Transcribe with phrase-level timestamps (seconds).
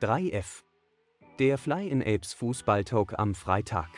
[0.00, 0.62] 3F.
[1.38, 3.88] Der Fly in Apes Fußballtalk am Freitag.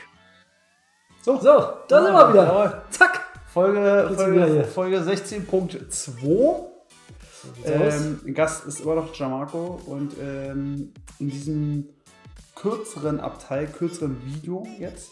[1.22, 2.84] So, so da sind wir wieder.
[2.90, 3.20] Zack.
[3.46, 4.12] Folge.
[4.14, 6.66] Folge, Folge 16.2.
[7.64, 11.88] Ähm, Gast ist immer noch Gianmarco und ähm, in diesem
[12.54, 15.10] kürzeren Abteil, kürzeren Video jetzt,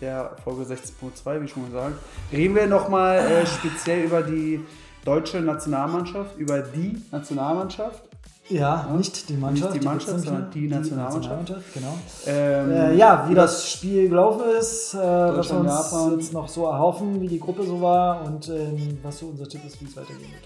[0.00, 1.98] der Folge 16.2, wie schon gesagt,
[2.32, 4.64] reden wir nochmal äh, speziell über die
[5.06, 8.02] deutsche Nationalmannschaft, über die Nationalmannschaft.
[8.48, 9.72] Ja, nicht die Mannschaft.
[9.72, 10.78] Nicht die Mannschaft, gibt's sondern die mehr.
[10.78, 11.74] Nationalmannschaft.
[11.74, 11.98] genau.
[12.26, 16.18] Ähm, Äh, ja, wie das Spiel gelaufen ist, äh, was wir uns Japan.
[16.18, 19.64] jetzt noch so erhoffen, wie die Gruppe so war und ähm, was so unser Tipp
[19.66, 20.44] ist, wie es weitergehen wird.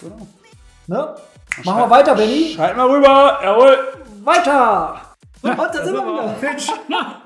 [0.00, 0.26] Genau.
[0.86, 1.14] Ne?
[1.64, 2.52] Machen wir weiter, Benny.
[2.54, 3.76] Schalt mal rüber, jawohl.
[4.22, 5.00] Weiter!
[5.42, 6.34] Und da sind wir wieder.
[6.40, 6.68] Pitch.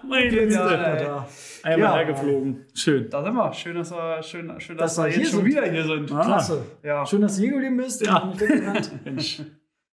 [0.09, 0.79] Mein Ja, Letzte.
[0.87, 1.05] ey.
[1.07, 1.27] Da.
[1.65, 1.95] Einmal Ja.
[1.97, 2.67] hergeflogen.
[2.75, 3.09] Schön.
[3.11, 3.53] Da sind wir.
[3.53, 5.47] Schön, dass wir, schön, schön, dass, Dass wir wir jetzt hier schon sind.
[5.47, 6.13] wieder hier sind.
[6.13, 6.25] Ah.
[6.25, 6.63] Klasse.
[6.83, 7.07] Ja.
[7.07, 8.05] Schön, dass du hier geblieben bist.
[8.07, 8.33] Ja.
[9.05, 9.43] Mensch.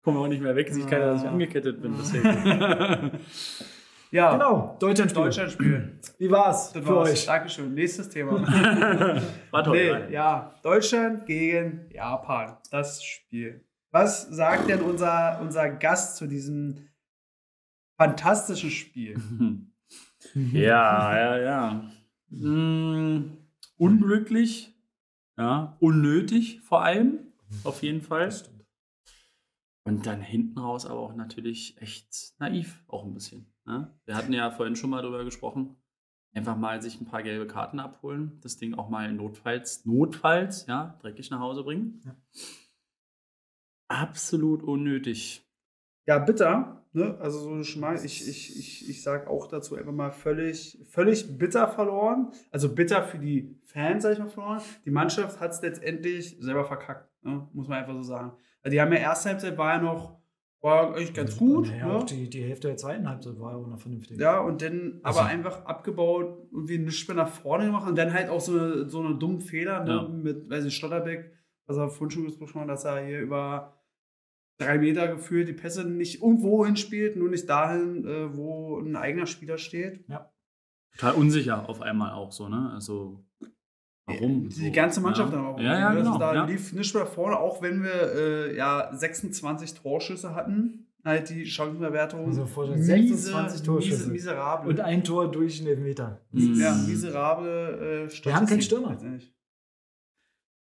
[0.02, 0.68] Komm auch nicht mehr weg.
[0.72, 1.94] Sieht keiner, dass ich angekettet bin.
[1.98, 2.24] Deswegen.
[4.10, 4.32] ja.
[4.32, 5.22] Genau, Deutschlandspiel.
[5.24, 5.98] Deutschlandspiel.
[6.18, 7.10] Wie war's Das für war's.
[7.10, 7.26] euch?
[7.26, 7.74] Dankeschön.
[7.74, 8.40] Nächstes Thema.
[9.50, 10.06] War toll.
[10.08, 10.54] nee, ja.
[10.62, 12.56] Deutschland gegen Japan.
[12.70, 13.64] Das Spiel.
[13.92, 16.88] Was sagt denn unser, unser Gast zu diesem
[17.98, 19.20] fantastischen Spiel?
[20.34, 21.90] Ja, ja, ja.
[22.30, 23.36] Mm,
[23.76, 24.74] unglücklich.
[25.36, 27.32] Ja, unnötig vor allem.
[27.64, 28.30] Auf jeden Fall.
[29.84, 33.46] Und dann hinten raus aber auch natürlich echt naiv, auch ein bisschen.
[33.64, 33.92] Ne?
[34.04, 35.76] Wir hatten ja vorhin schon mal darüber gesprochen.
[36.32, 40.96] Einfach mal sich ein paar gelbe Karten abholen, das Ding auch mal notfalls, notfalls, ja,
[41.00, 42.00] dreckig nach Hause bringen.
[42.04, 42.14] Ja.
[43.88, 45.42] Absolut unnötig.
[46.06, 46.79] Ja, bitter.
[46.92, 47.16] Ne?
[47.20, 51.38] Also so schon mal, ich, ich, ich, ich sag auch dazu einfach mal völlig, völlig
[51.38, 52.30] bitter verloren.
[52.50, 54.60] Also bitter für die Fans, sag ich mal, verloren.
[54.84, 57.46] Die Mannschaft hat es letztendlich selber verkackt, ne?
[57.52, 58.32] muss man einfach so sagen.
[58.62, 60.18] Also die haben ja erste Halbzeit war ja noch,
[60.62, 61.68] war eigentlich ganz gut.
[61.68, 61.92] Ja, ne?
[61.94, 64.18] auch die, die Hälfte der zweiten Halbzeit war ja auch noch vernünftig.
[64.18, 68.12] Ja, und dann Also- aber einfach abgebaut, irgendwie nichts mehr nach vorne gemacht und dann
[68.12, 69.90] halt auch so eine, so eine dummen Fehler ne?
[69.90, 70.08] Ja.
[70.08, 71.32] mit, weiß ich, Stotterbeck,
[71.66, 73.79] was er vorhin schon gesprochen hat, dass er hier über
[74.60, 79.26] drei Meter gefühlt die Pässe nicht irgendwo hinspielt, nur nicht dahin, äh, wo ein eigener
[79.26, 80.04] Spieler steht.
[80.96, 82.70] Total unsicher auf einmal auch so, ne?
[82.74, 83.24] Also,
[84.06, 84.48] warum?
[84.48, 84.72] Die so?
[84.72, 85.38] ganze Mannschaft ja.
[85.38, 85.58] dann auch.
[85.58, 86.18] Ja, ja, Also genau.
[86.18, 86.44] da ja.
[86.44, 90.86] lief nichts mehr vorne, auch wenn wir äh, ja 26 Torschüsse hatten.
[91.02, 92.26] Halt die Chancenverwertung.
[92.26, 93.96] Also vorstellen, 26 Torschüsse.
[93.96, 94.68] Miese, miserabel.
[94.68, 96.20] Und ein Tor durch den Elfmeter.
[96.30, 96.60] Mhm.
[96.60, 99.00] Ja, miserable äh, Wir haben keinen Stürmer.
[99.00, 99.08] Wir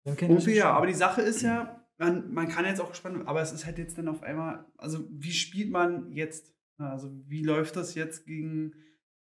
[0.06, 3.26] haben keinen Irgendwie ja, aber die Sache ist ja, man, man kann jetzt auch gespannt,
[3.26, 6.54] aber es ist halt jetzt dann auf einmal, also wie spielt man jetzt?
[6.78, 8.72] Also wie läuft das jetzt gegen,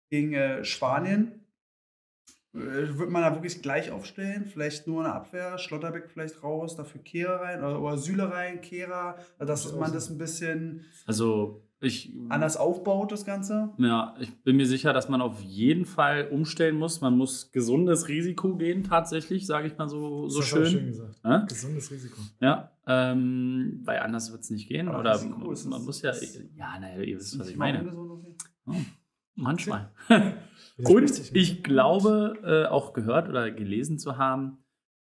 [0.10, 1.46] gegen äh, Spanien?
[2.54, 4.46] Äh, wird man da wirklich gleich aufstellen?
[4.46, 9.18] Vielleicht nur eine Abwehr, Schlotterbeck vielleicht raus, dafür Kehrer rein oder, oder Süle rein, Kehrer,
[9.40, 12.14] dass Das man das ein bisschen Also, ich.
[12.30, 13.70] anders aufbaut, das Ganze.
[13.78, 17.02] Ja, ich bin mir sicher, dass man auf jeden Fall umstellen muss.
[17.02, 20.66] Man muss gesundes Risiko gehen, tatsächlich, sage ich mal so, so Das schön.
[20.66, 21.20] schön gesagt.
[21.24, 21.40] Hä?
[21.48, 22.18] Gesundes Risiko.
[22.42, 24.88] Ja, ähm, weil anders wird es nicht gehen.
[24.88, 26.12] Aber Oder Risiko ist man muss ja.
[26.12, 27.80] ist- Ja, naja, ihr wisst, was ich meine.
[27.80, 28.36] irgendwie.
[29.36, 29.92] Manchmal.
[30.78, 34.58] Und mit- ich glaube, äh, auch gehört oder gelesen zu haben,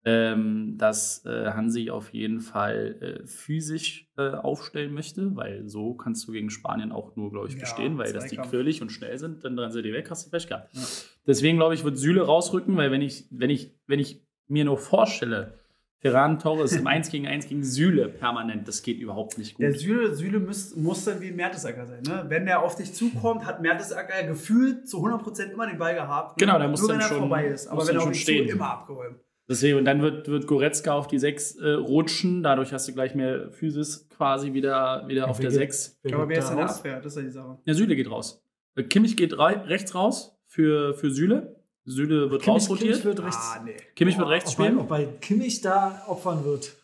[0.10, 6.26] ähm, dass äh, Hansi auf jeden Fall äh, physisch äh, aufstellen möchte, weil so kannst
[6.28, 9.18] du gegen Spanien auch nur, glaube ich, Ja, bestehen, weil dass die quirlig und schnell
[9.18, 10.70] sind, dann rennen sie dir weg, hast du Pech gehabt.
[10.74, 10.82] Ja.
[11.28, 14.78] Deswegen glaube ich, wird Süle rausrücken, weil wenn ich, wenn ich, wenn ich mir nur
[14.78, 15.56] vorstelle,
[16.00, 19.64] Ferran Torres im 1 gegen 1 gegen Süle permanent, das geht überhaupt nicht gut.
[19.64, 22.04] Der Süle, Süle muss, muss dann wie Mertesacker sein.
[22.04, 22.24] Ne?
[22.30, 26.40] Wenn der auf dich zukommt, hat Mertesacker gefühlt zu 100% immer den Ball gehabt.
[26.40, 27.68] Genau, der muss Nur dann wenn er schon- vorbei ist.
[27.68, 28.48] Aber wenn er auf schon stehen.
[28.48, 29.18] zu, immer abgeräumt.
[29.50, 33.16] Deswegen, und dann wird, wird Goretzka auf die 6 äh, rutschen, dadurch hast du gleich
[33.16, 36.00] mehr Physis quasi wieder, wieder auf wer der geht- 6.
[36.04, 36.78] wer Aber wer ist da in der raus?
[36.80, 36.96] Abwehr?
[37.02, 37.58] Das ist ja die Sache.
[37.66, 38.44] Ja, Süle geht raus.
[38.76, 41.56] Äh, Kimmich geht rei- rechts raus für, für Süle.
[41.86, 42.90] Süle wird Kimmich, rausrotiert.
[43.02, 43.54] Kimmich wird rechts.
[43.56, 43.78] Ah, nee.
[43.96, 44.78] Kimmich wird Boah, rechts ob spielen.
[44.80, 46.76] Ob bei Kimmich da opfern wird.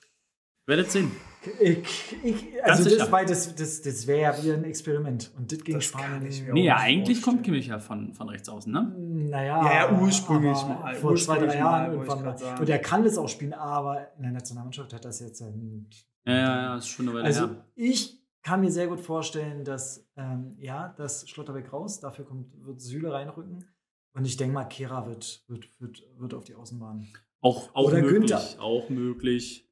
[0.65, 1.11] Werdet sehen.
[1.59, 5.31] Ich, ich, also das, weil das, das, das wäre ja wieder ein Experiment.
[5.37, 6.25] Und das kann Spanien.
[6.25, 7.23] ich mir Nee, ja, nicht eigentlich vorstellen.
[7.35, 8.95] kommt Kimmich ja von, von rechts außen, ne?
[8.97, 12.59] Naja, Ja, ja, ursprünglich mal, Vor zwei, ursprünglich drei Jahren irgendwann mal.
[12.59, 15.87] Und er kann das auch spielen, aber in der Nationalmannschaft hat das jetzt ein.
[16.25, 17.65] Ja, ja, ja, ist schon eine Weile Also her.
[17.75, 22.79] ich kann mir sehr gut vorstellen, dass ähm, ja, das Schlotterbeck raus, dafür kommt, wird
[22.81, 23.65] Süle reinrücken.
[24.13, 27.07] Und ich denke mal, Kera wird, wird, wird, wird auf die Außenbahn.
[27.41, 28.13] Auch, auch Oder möglich.
[28.29, 28.41] Günther.
[28.61, 29.67] Auch möglich.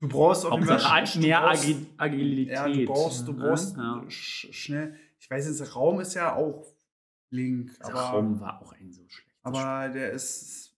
[0.00, 2.54] Du brauchst auf jeden Fall mehr brauchst- Agi Agilität.
[2.54, 3.38] Ja, du brauchst, du ne?
[3.48, 4.02] brauchst Ja.
[4.08, 4.94] sch schnell.
[5.18, 6.66] Ich weiß jetzt, der Raum ist ja auch
[7.30, 9.28] link, Der aber, Raum war auch ein so schlecht.
[9.42, 10.72] aber der ist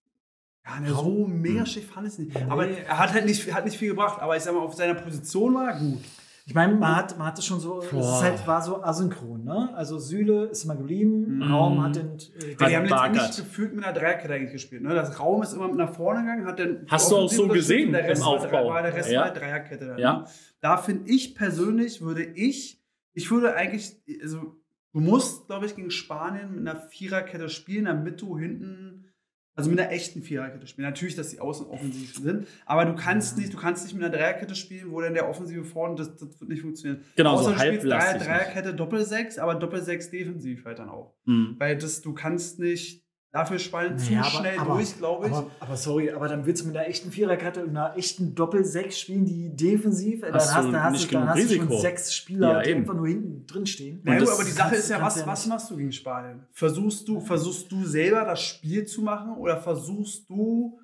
[0.64, 2.36] Ja, ne, so mega schlecht fand ich es nicht.
[2.48, 4.20] Aber er hat halt nicht, hat nicht viel gebracht.
[4.20, 6.02] Aber ich sag mal, auf seiner Position war er gut.
[6.44, 9.44] Ich meine, man hat, man hat das schon so, es ist halt, war so asynchron,
[9.44, 9.70] ne?
[9.76, 11.42] Also Süle ist immer geblieben, Mhm.
[11.42, 12.14] Raum hat den.
[12.14, 13.12] Äh, Die haben Baggert.
[13.14, 14.82] letztendlich gefühlt mit einer Dreierkette eigentlich gespielt.
[14.82, 14.92] Ne?
[14.94, 16.84] Das Raum ist immer mit nach vorne gegangen, hat dann.
[16.88, 18.68] Hast du auch so gesehen der Rest im war- Aufbau?
[18.70, 19.20] War, der Rest Ja.
[19.20, 19.86] war halt Dreierkette.
[19.86, 20.12] Dann, Ja.
[20.18, 20.24] ne?
[20.60, 22.80] Da finde ich persönlich, würde ich,
[23.14, 24.56] ich würde eigentlich, also
[24.92, 29.01] du musst, glaube ich, gegen Spanien mit einer Viererkette spielen, damit du hinten.
[29.54, 30.88] Also mit einer echten Viererkette spielen.
[30.88, 34.14] Natürlich, dass die Außen offensiv sind, aber du kannst nicht, du kannst nicht mit einer
[34.16, 37.04] Dreierkette spielen, wo dann der Offensive vorne, das, das wird nicht funktionieren.
[37.16, 38.28] Genau, Außer so du spielst Dreier, halblastig.
[38.28, 41.14] Dreierkette Doppelsechs, aber Doppelsechs defensiv halt dann auch.
[41.26, 41.56] Mhm.
[41.58, 45.32] Weil das, du kannst nicht, dafür Spanien zu aber- schnell aber- durch, glaube ich.
[45.32, 49.00] Aber, aber sorry, aber dann willst du mit einer echten Viererkette und einer echten Doppel-Sechs
[49.00, 52.14] spielen, die defensiv, dann Hast hast, du dann hast, du, dann hast du schon sechs
[52.14, 54.02] Spieler, Ja, die einfach nur hinten drin stehen.
[54.04, 56.46] Gut, das aber die Sache ist ja, was, ja was machst du gegen Spanien?
[56.52, 60.78] Versuchst du, versuchst du selber das Spiel zu machen oder versuchst du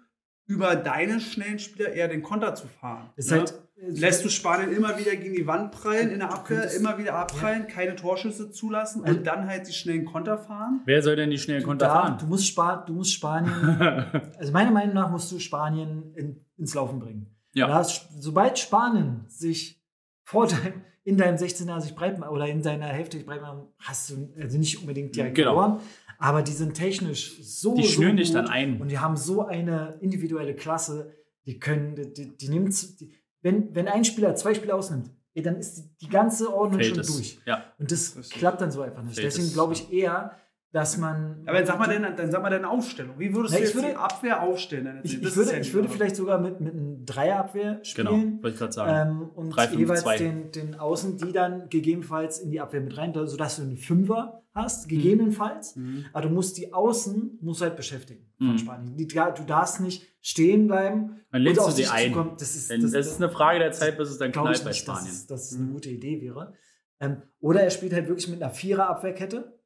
[0.46, 3.10] über deine schnellen Spieler eher den Konter zu fahren?
[3.16, 3.40] Ist ne?
[3.40, 7.14] halt, Lässt du Spanien immer wieder gegen die Wand prallen in der Abwehr, immer wieder
[7.14, 10.80] abprallen, keine Torschüsse zulassen und dann halt die schnellen Konter fahren?
[10.84, 12.18] Wer soll denn die schnellen Konter da, fahren?
[12.18, 13.52] du, musst Spa du musst Spanien,
[14.38, 17.26] also meiner Meinung nach musst du Spanien in, ins Laufen bringen.
[17.54, 17.68] Ja.
[17.68, 19.80] Da hast, sobald Spanien sich
[20.24, 24.10] vor deinem, in deinem 16er sich breit oder in deiner Hälfte sich breit machen, hast
[24.10, 25.54] du also nicht unbedingt direkt Genau.
[25.54, 25.80] verloren,
[26.18, 28.80] aber die sind technisch so Die schnüren so dich dann ein.
[28.80, 31.12] und die haben so eine individuelle Klasse,
[31.46, 33.12] die können, die, die, die nimmt, die,
[33.42, 36.90] wenn, wenn ein Spieler zwei Spieler ausnimmt, ey, dann ist die, die ganze Ordnung Fällt
[36.94, 37.06] schon es.
[37.14, 37.40] durch.
[37.46, 37.64] Ja.
[37.78, 38.38] Und das Richtig.
[38.38, 39.14] klappt dann so einfach nicht.
[39.14, 39.54] Fällt Deswegen es.
[39.54, 40.36] glaube ich eher,
[40.72, 41.42] dass man.
[41.46, 43.18] Aber dann sag mal, deine, dann sag mal deine Aufstellung.
[43.18, 45.00] Wie würdest Na, du ich jetzt würde- die Abwehr aufstellen?
[45.02, 48.34] Ich, Das ich, würde, ich die würde vielleicht sogar mit, mit einem Dreierabwehr Genau, spielen.
[48.42, 49.10] wollte ich gerade sagen.
[49.22, 49.76] Ähm, und 3-5-2.
[49.78, 53.76] jeweils den, den Außen, die dann gegebenenfalls in die Abwehr mit rein, sodass du einen
[53.78, 55.76] Fünfer hast, gegebenenfalls.
[55.76, 56.04] Mhm.
[56.12, 58.58] Aber du musst die Außen musst du halt beschäftigen von Mhm.
[58.58, 58.96] Spanien.
[58.96, 61.20] Die, du darfst nicht stehen bleiben.
[61.32, 62.12] Dann lädst du auf sie ein.
[62.38, 64.70] Das ist, Denn das, ist eine Frage der Zeit, bis es dann knallt ich bei
[64.70, 65.12] nicht, dass, Spanien.
[65.14, 65.64] es- dass es Mhm.
[65.64, 66.52] eine gute Idee wäre.
[67.00, 69.57] Ähm, oder er spielt halt wirklich mit einer Vierer-Abwehrkette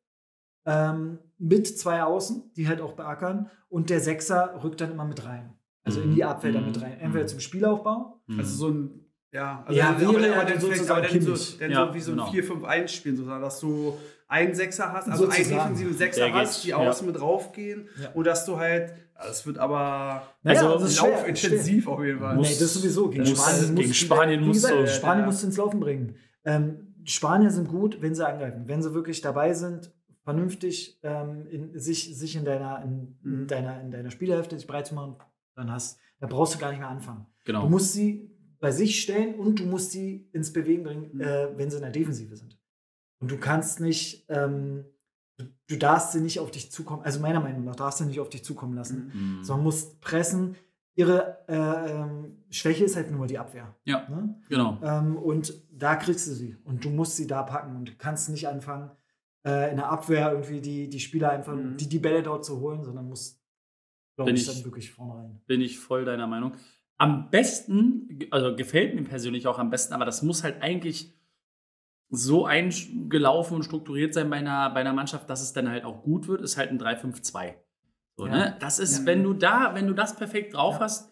[0.67, 3.51] ähm, mit zwei Außen, die halt auch beackern.
[3.69, 5.55] Und der Sechser rückt dann immer mit rein.
[5.85, 6.99] Also in die Abwehr dann mit rein.
[7.01, 8.21] Entweder zum Spielaufbau.
[8.27, 8.39] Mhm.
[8.39, 8.91] Also so ein,
[9.33, 11.95] ja, also Ja, wäre aber, ja aber dann sozusagen aber dann, so, dann Ja, so
[11.95, 12.27] wie so genau.
[12.27, 13.95] ein 4-5-1 spielen, sozusagen, dass du
[14.29, 15.59] einen Sechser hast, also einen Sozusagen.
[15.75, 16.77] defensiven Sechser Der hast, geht, die ja.
[16.77, 18.11] außen mit draufgehen Ja.
[18.13, 22.21] und dass du halt, ja, das wird aber Also, das ist schwer, laufintensiv auf jeden
[22.21, 22.37] Fall.
[22.37, 23.09] Muss- Nee, das sowieso.
[23.11, 25.27] Gegen muss- Spanien, gegen musst du- Spanien musst gesagt, du- Spanien Ja.
[25.27, 26.17] musst du ins Laufen bringen.
[26.45, 28.63] Ähm, Spanier sind gut, wenn sie angreifen.
[28.67, 29.91] Wenn sie wirklich dabei sind,
[30.25, 33.47] vernünftig ähm, in, sich, sich in deiner, in, in Mhm.
[33.49, 35.17] deiner, in deiner Spielerhälfte sich breit zu machen,
[35.55, 37.27] dann hast, da brauchst du gar nicht mehr anfangen.
[37.45, 37.63] genau.
[37.63, 38.31] Du musst sie
[38.61, 41.21] bei sich stellen und du musst sie ins Bewegen bringen, Mhm.
[41.21, 42.59] äh, wenn sie in der Defensive sind.
[43.21, 44.85] Und du kannst nicht, ähm,
[45.39, 48.21] du, du darfst sie nicht auf dich zukommen, also meiner Meinung nach darfst du nicht
[48.21, 49.45] auf dich zukommen lassen, Mhm.
[49.45, 50.55] sondern musst pressen.
[50.95, 51.57] Ihre äh,
[52.03, 53.75] ähm, Schwäche ist halt nur die Abwehr.
[53.85, 54.07] Ja.
[54.11, 54.35] Ne?
[54.51, 54.79] Genau.
[54.83, 56.57] Ähm, und da kriegst du sie.
[56.65, 57.75] Und du musst sie da packen.
[57.77, 58.91] Und du kannst nicht anfangen,
[59.45, 61.77] äh, in der Abwehr irgendwie die, die Spieler einfach, Mhm.
[61.77, 63.41] die, die Bälle dort zu holen, sondern musst,
[64.17, 65.41] glaube Bin ich, ich- dann wirklich vorne rein.
[65.47, 66.53] Bin ich voll deiner Meinung.
[66.99, 71.13] Am besten, also gefällt mir persönlich auch am besten, aber das muss halt eigentlich
[72.11, 76.03] so eingelaufen und strukturiert sein bei einer, bei einer Mannschaft, dass es dann halt auch
[76.03, 77.55] gut wird, ist halt ein 3-5-2.
[78.17, 78.33] So, Ja.
[78.33, 78.57] ne?
[78.61, 79.07] Das ist, Ja.
[79.07, 80.81] wenn du da, wenn du das perfekt drauf Ja.
[80.83, 81.12] hast,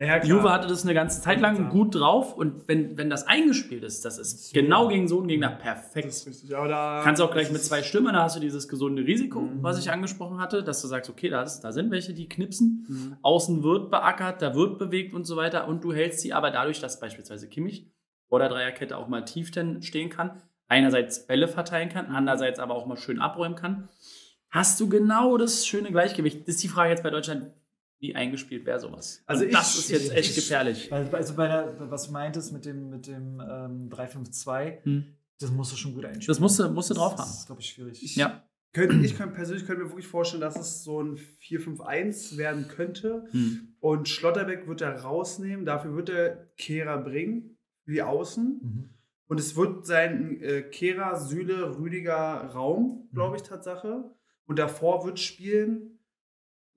[0.00, 0.22] Ja.
[0.22, 1.68] Juve hatte das eine ganze Zeit lang Ja.
[1.70, 4.54] gut drauf und wenn, wenn das eingespielt ist, das ist So.
[4.54, 6.06] genau gegen so einen Gegner perfekt.
[6.06, 6.56] das ist richtig.
[6.56, 9.62] Aber da Kannst auch gleich mit zwei Stürmern, da hast du dieses gesunde Risiko, Mhm.
[9.62, 12.86] was ich angesprochen hatte, dass du sagst, okay, da, ist, da sind welche, die knipsen,
[12.88, 13.16] Mhm.
[13.22, 16.78] außen wird beackert, da wird bewegt und so weiter und du hältst sie aber dadurch,
[16.80, 17.90] dass beispielsweise Kimmich
[18.28, 19.48] vor der Dreierkette auch mal tief
[19.80, 23.88] stehen kann, einerseits Bälle verteilen kann, andererseits aber auch mal schön abräumen kann,
[24.50, 26.42] hast du genau das schöne Gleichgewicht.
[26.46, 27.50] Das ist die Frage jetzt bei Deutschland,
[28.00, 29.22] wie eingespielt wäre sowas?
[29.26, 30.92] Also ich- das ist jetzt echt ich- gefährlich.
[30.92, 35.04] Also, bei der, was du meintest mit dem, mit dem ähm, 3-5-2, Hm.
[35.40, 36.26] das musst du schon gut einspielen.
[36.28, 37.30] Das musst du, musst du drauf Das haben.
[37.30, 38.02] ist, glaube ich, schwierig.
[38.02, 38.44] Ich- Ja.
[38.72, 43.24] könnte, ich könnte persönlich könnte mir wirklich vorstellen, dass es so ein 4-5-1 werden könnte.
[43.32, 43.74] Hm.
[43.80, 48.60] Und Schlotterbeck wird er rausnehmen, dafür wird er Kehrer bringen, die Außen.
[48.62, 48.90] Mhm.
[49.26, 52.14] Und es wird sein äh, Kehrer, Süle, Rüdiger
[52.54, 54.04] Raum, glaube ich, Tatsache.
[54.46, 55.97] Und davor wird spielen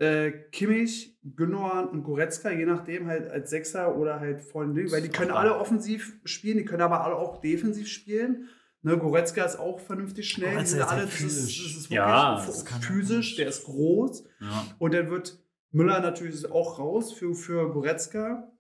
[0.02, 5.04] äh, Kimmich, Gündogan und Goretzka, je nachdem, halt als Sechser oder halt vorne Ding, weil
[5.04, 8.50] die können alle offensiv spielen, die können aber alle auch defensiv spielen.
[8.82, 10.58] Ne, Goretzka ist auch vernünftig schnell.
[10.58, 11.66] Die sind ist alle, halt das, ist, das physisch.
[11.66, 14.24] ist wirklich Ja, das physisch, der ist groß.
[14.40, 14.66] Ja.
[14.80, 15.38] Und dann wird
[15.70, 18.52] Müller natürlich auch raus für, für Goretzka.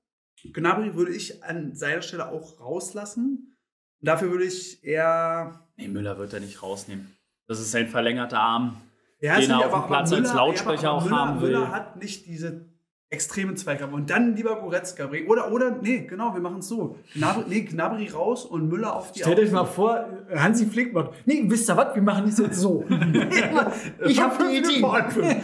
[0.53, 3.57] Gnabry würde ich an seiner Stelle auch rauslassen.
[3.99, 5.67] Dafür würde ich eher.
[5.75, 7.07] Nee, Müller wird er nicht rausnehmen.
[7.47, 8.79] Das ist sein verlängerter Arm.
[9.21, 11.49] Ja, Den es er auf dem Platz als Lautsprecher aber auch Müller, haben will.
[11.51, 12.65] Müller hat nicht diese
[13.11, 13.93] extremen Zweikampf.
[13.93, 15.27] Und dann lieber Goretzka bringen.
[15.27, 16.95] Oder, oder, nee, genau, wir machen es so.
[17.13, 21.11] Gnabry, nee, Gnabry raus und Müller auf die Stellt euch mal vor, Hansi Flick macht,
[21.25, 22.85] nee, wisst ihr was, wir machen das jetzt so.
[24.07, 24.81] ich habe die Idee.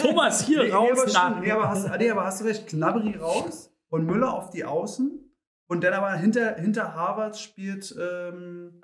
[0.02, 0.90] Thomas, hier Nee, raus.
[1.06, 2.68] nee, aber, nee, aber, hast, nee, aber hast du recht.
[2.68, 5.12] Gnabry raus und Müller auf die Außen.
[5.68, 7.94] Und dann aber hinter, hinter Harvard spielt.
[8.00, 8.82] Ähm,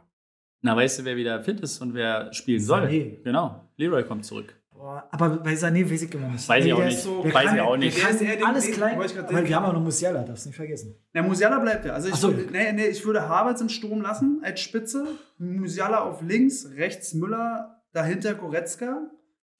[0.61, 2.81] Na, weißt du, wer wieder fit ist und wer spielen soll?
[2.83, 3.23] Sané.
[3.23, 3.69] Genau.
[3.77, 4.61] Leroy kommt zurück.
[5.11, 6.47] Aber bei Sané weiß ich immer nicht.
[6.47, 6.97] Weiß ich auch nicht.
[6.97, 7.97] ist so- Weiß kann, ich auch nicht.
[8.03, 10.95] Der ist alles den- klein, weil wir haben auch noch Musiala, darfst nicht vergessen.
[11.13, 11.93] na, Musiala bleibt ja.
[11.93, 12.35] Also ich, so.
[12.35, 15.05] würde- nee, nee, ich würde Harvards im Sturm lassen als Spitze.
[15.37, 19.09] Musiala auf links, rechts Müller, dahinter Goretzka.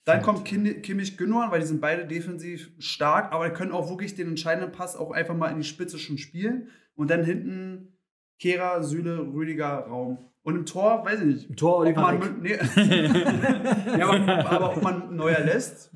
[0.05, 3.89] Dann kommt Kim- Kimmich Gündogan, weil die sind beide defensiv stark, aber die können auch
[3.89, 6.67] wirklich den entscheidenden Pass auch einfach mal in die Spitze schon spielen.
[6.95, 7.97] Und dann hinten
[8.39, 10.17] Kehra, Süle, Rüdiger, Raum.
[10.43, 11.49] Und im Tor, weiß ich nicht.
[11.49, 12.57] Im Tor ob Oliver man, nee.
[13.97, 15.91] ja, aber, aber ob man Neuer lässt,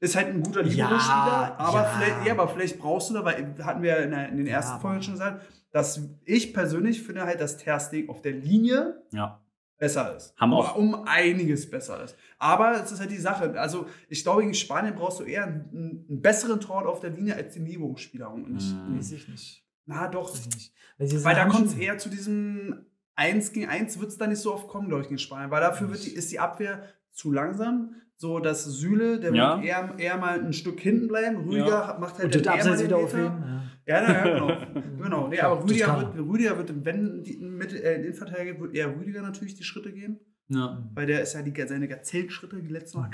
[0.00, 1.58] ist halt ein guter Ja, Libero-Spieler.
[1.58, 1.84] aber, ja.
[1.84, 4.46] Vielleicht, ja, aber vielleicht brauchst du da, weil hatten wir ja in, der, in den
[4.46, 8.32] ersten Ja, Folgen schon gesagt, dass ich persönlich finde halt, dass Ter Stegen auf der
[8.32, 9.40] Linie Ja.
[9.78, 10.34] besser ist.
[10.36, 12.16] Haben um, auch- um einiges besser ist.
[12.38, 13.58] Aber es ist halt die Sache.
[13.58, 17.36] Also, ich glaube, gegen Spanien brauchst du eher einen, einen besseren Torwart auf der Linie
[17.36, 18.30] als den Libero-Spieler.
[18.32, 18.98] Und ich, Mhm.
[18.98, 19.64] Weiß ich nicht.
[19.86, 20.30] na doch.
[20.32, 20.72] Weiß ich nicht.
[20.98, 24.40] Weil, Weil da kommt es eher zu diesem 1 gegen 1 wird es da nicht
[24.40, 25.50] so oft kommen, glaube ich, gegen Spanien.
[25.50, 27.94] Weil dafür wird die, ist die Abwehr zu langsam.
[28.16, 29.56] So, dass Süle, der Ja.
[29.56, 31.38] wird eher, eher mal ein Stück hinten bleiben.
[31.38, 31.96] Rüdiger Ja.
[32.00, 33.42] macht halt Und eher Abseits mal wieder den aufheben.
[33.42, 33.62] Ja.
[33.84, 34.82] Ja, na, ja, genau.
[35.02, 35.28] genau.
[35.28, 39.22] Nee, aber Rüdiger wird, Rüdiger wird, wenn die Mitte, äh, in Innenverteidiger wird eher Rüdiger
[39.22, 40.20] natürlich die Schritte gehen.
[40.48, 40.88] ja.
[40.94, 43.10] Weil der ist ja die, seine Gazellenschritte, die letzten Mal.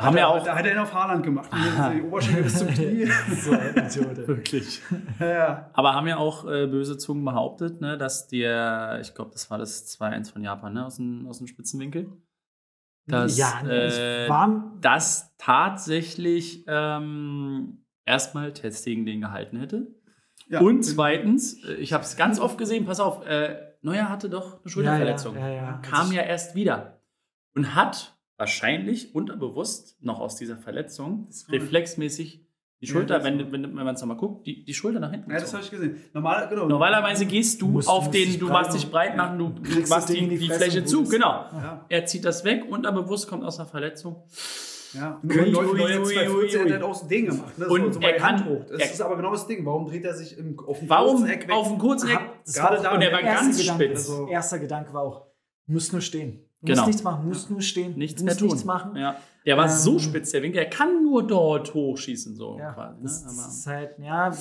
[0.00, 0.44] Haben wir auch.
[0.44, 1.50] Da hat er ihn auf Haaland gemacht.
[1.52, 3.08] Die, die Oberschenkel bis zum Knie.
[3.30, 4.28] So, Idiote.
[4.28, 4.80] Wirklich.
[5.18, 5.70] ja.
[5.72, 9.58] Aber haben ja auch äh, böse Zungen behauptet, ne, dass der, ich glaube, das war
[9.58, 12.12] das 2-1 von Japan, ne, aus dem, aus dem Spitzenwinkel.
[13.06, 19.88] Dass, ja, äh, ich war, dass tatsächlich ähm, erstmal Testing den gehalten hätte.
[20.48, 20.60] Ja.
[20.60, 24.60] Und zweitens, äh, ich habe es ganz oft gesehen, pass auf, äh, Neuer hatte doch
[24.60, 25.36] eine Schulterverletzung.
[25.36, 25.82] Ja, ja, ja, ja.
[25.82, 27.00] Kam ja erst wieder.
[27.54, 32.44] Und hat wahrscheinlich unterbewusst noch aus dieser Verletzung reflexmäßig
[32.80, 35.10] die Ja, Schulter, das wenn, wenn, wenn man es nochmal guckt, die, die Schulter nach
[35.10, 35.96] hinten Ja, das habe ich gesehen.
[36.14, 36.66] Normal, genau.
[36.68, 40.08] Normalerweise gehst du Musst- auf musst den, du machst dich breit machen, du Kriegst machst
[40.10, 41.26] die, die Fläche zu, genau.
[41.52, 41.84] Ja.
[41.88, 44.22] Er zieht das weg, unterbewusst kommt aus der Verletzung.
[44.94, 45.20] Ja.
[45.24, 46.72] Ui, Neu- ui, ui, ui, 2014 ui.
[46.72, 47.58] hat aus dem Ding gemacht.
[47.58, 47.66] Ne?
[47.68, 48.64] Und so er kann- Hand hoch.
[48.70, 49.66] Das er- ist aber genau das Ding.
[49.66, 51.54] Warum dreht er sich im, auf dem Warum kurzen Eck weg?
[51.54, 52.20] auf dem kurzen Eck?
[52.54, 53.84] Gerade da und er der war ganz Gedanke.
[53.84, 53.98] spitz.
[54.08, 55.26] Also- Erster Gedanke war auch,
[55.66, 56.47] du musst nur stehen.
[56.60, 56.78] Du Genau.
[56.78, 57.96] musst nichts machen, du musst nur stehen.
[57.96, 58.48] Nichts tun.
[58.48, 58.96] nichts machen.
[58.96, 59.16] Ja.
[59.46, 60.58] Der war Ähm, so spitz, der Winkel.
[60.58, 63.02] Er kann nur dort hochschießen, so Ja, quasi.
[63.02, 63.26] das, ne?
[63.28, 64.32] das Aber ist halt, ja,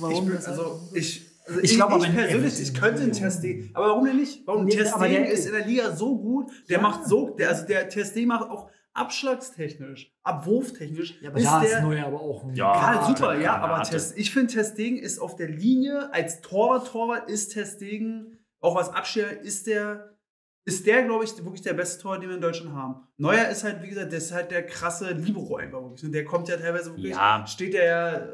[0.00, 2.60] warum ich, das halt- also, ich, also Ich ich, glaub ich, aber, ich er persönlich,
[2.60, 3.70] ich könnte einen Testing.
[3.74, 4.46] Aber warum denn nicht?
[4.46, 6.50] Warum Nee, Testing aber der- ist in der Liga so gut.
[6.68, 6.82] Der Ja.
[6.82, 11.18] macht so, der, also der Testing macht auch abschlagstechnisch, abwurftechnisch.
[11.20, 13.82] ja, aber ist da der, ist Neuer aber auch ein Ja, Ja, super, ja, aber.
[13.82, 18.88] Test, ich finde Testegen ist auf der Linie, als Torwart, Torwart ist Testegen, auch was
[18.90, 20.15] Abschirr ist der,
[20.66, 22.96] ist der, glaube ich, wirklich der beste Torwart, den wir in Deutschland haben.
[23.16, 26.04] Neuer ist halt, wie gesagt, der ist halt der krasse Libero einfach wirklich.
[26.04, 27.46] Und der kommt ja teilweise wirklich, Ja.
[27.46, 28.28] steht der ja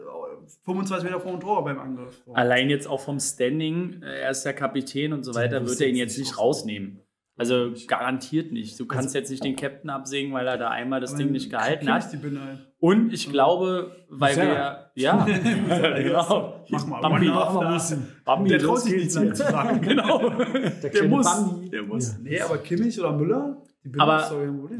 [0.64, 2.22] 25 Meter vor dem Tor beim Angriff.
[2.32, 5.88] Allein jetzt auch vom Standing, äh, er ist der Kapitän und so weiter, wird er
[5.88, 7.00] ihn jetzt nicht rausnehmen.
[7.36, 8.78] Also garantiert nicht.
[8.78, 11.92] Du kannst jetzt nicht den Captain absägen, weil er da einmal das Ding nicht gehalten
[11.92, 12.12] hat.
[12.12, 12.66] Die Birne ein.
[12.82, 14.90] Und ich glaube, weil Musiala.
[14.92, 15.02] wir.
[15.04, 16.64] Ja, genau.
[16.68, 17.72] Mach mal, Bambi, Mach mal.
[17.74, 18.08] Mussen.
[18.24, 19.36] Bambi, Der traut sich nicht jetzt.
[19.36, 19.80] zu sagen.
[19.88, 20.28] Genau.
[20.28, 21.24] Der, Der muss.
[21.24, 21.70] Bambi.
[21.70, 22.08] Der muss.
[22.08, 22.18] Ja.
[22.24, 24.28] Nee, aber Kimmich oder Müller, die Aber-.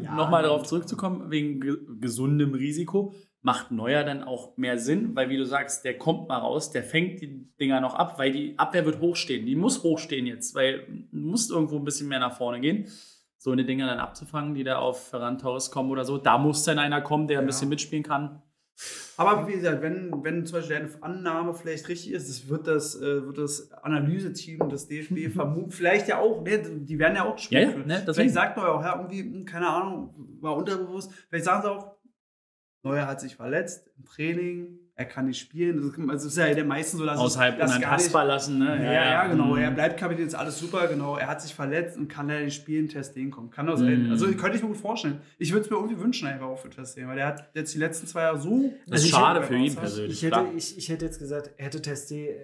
[0.03, 0.17] Ja.
[0.17, 5.37] Nochmal darauf zurückzukommen, wegen ge gesundem Risiko, macht Neuer dann auch mehr Sinn, weil wie
[5.37, 8.85] du sagst, der kommt mal raus, der fängt die Dinger noch ab, weil die Abwehr
[8.85, 9.47] wird hochstehen.
[9.47, 12.89] Die muss hochstehen jetzt, weil du musst irgendwo ein bisschen mehr nach vorne gehen.
[13.45, 16.17] So eine Dinger dann abzufangen, die da auf Ferran Torres kommen oder so.
[16.17, 17.47] Da muss dann einer kommen, der ein Ja.
[17.47, 18.41] bisschen mitspielen kann.
[19.17, 22.95] Aber wie gesagt, wenn, wenn zum Beispiel eine Annahme vielleicht richtig ist, das wird das,
[22.95, 27.37] äh, wird das Analyseteam des DFB vermuten, vielleicht ja auch, ne, die werden ja auch
[27.51, 27.89] Ja, ja, führen.
[27.89, 28.01] ne.
[28.15, 31.11] Vielleicht sagt Neuer auch, ja, irgendwie, hm, keine Ahnung, war unterbewusst.
[31.29, 31.97] Vielleicht sagen sie auch,
[32.85, 35.77] Neuer hat sich verletzt im Training, er kann nicht spielen.
[35.77, 38.59] Das ist- Also es ist ja der meisten so, dass Außerhalb gar unantastbar lassen.
[38.59, 38.85] Ne?
[38.85, 39.55] Ja, ja, genau.
[39.55, 39.59] Mhm.
[39.63, 41.17] Er bleibt Kapitän, ist alles super, genau.
[41.17, 43.51] Er hat sich verletzt und kann leider nicht spielen, Testing kommen.
[43.51, 44.05] Kann das sein.
[44.07, 44.11] Mhm.
[44.11, 45.21] Also könnte ich mir gut vorstellen.
[45.39, 47.79] Ich würde es mir irgendwie wünschen, einfach auch für Testing, weil der hat jetzt die
[47.79, 48.71] letzten zwei Jahre so.
[48.87, 50.13] Das ist Also schade hätte- für ihn Ich persönlich.
[50.13, 52.35] Ich hätte, ich, ich hätte jetzt gesagt, hätte Testé,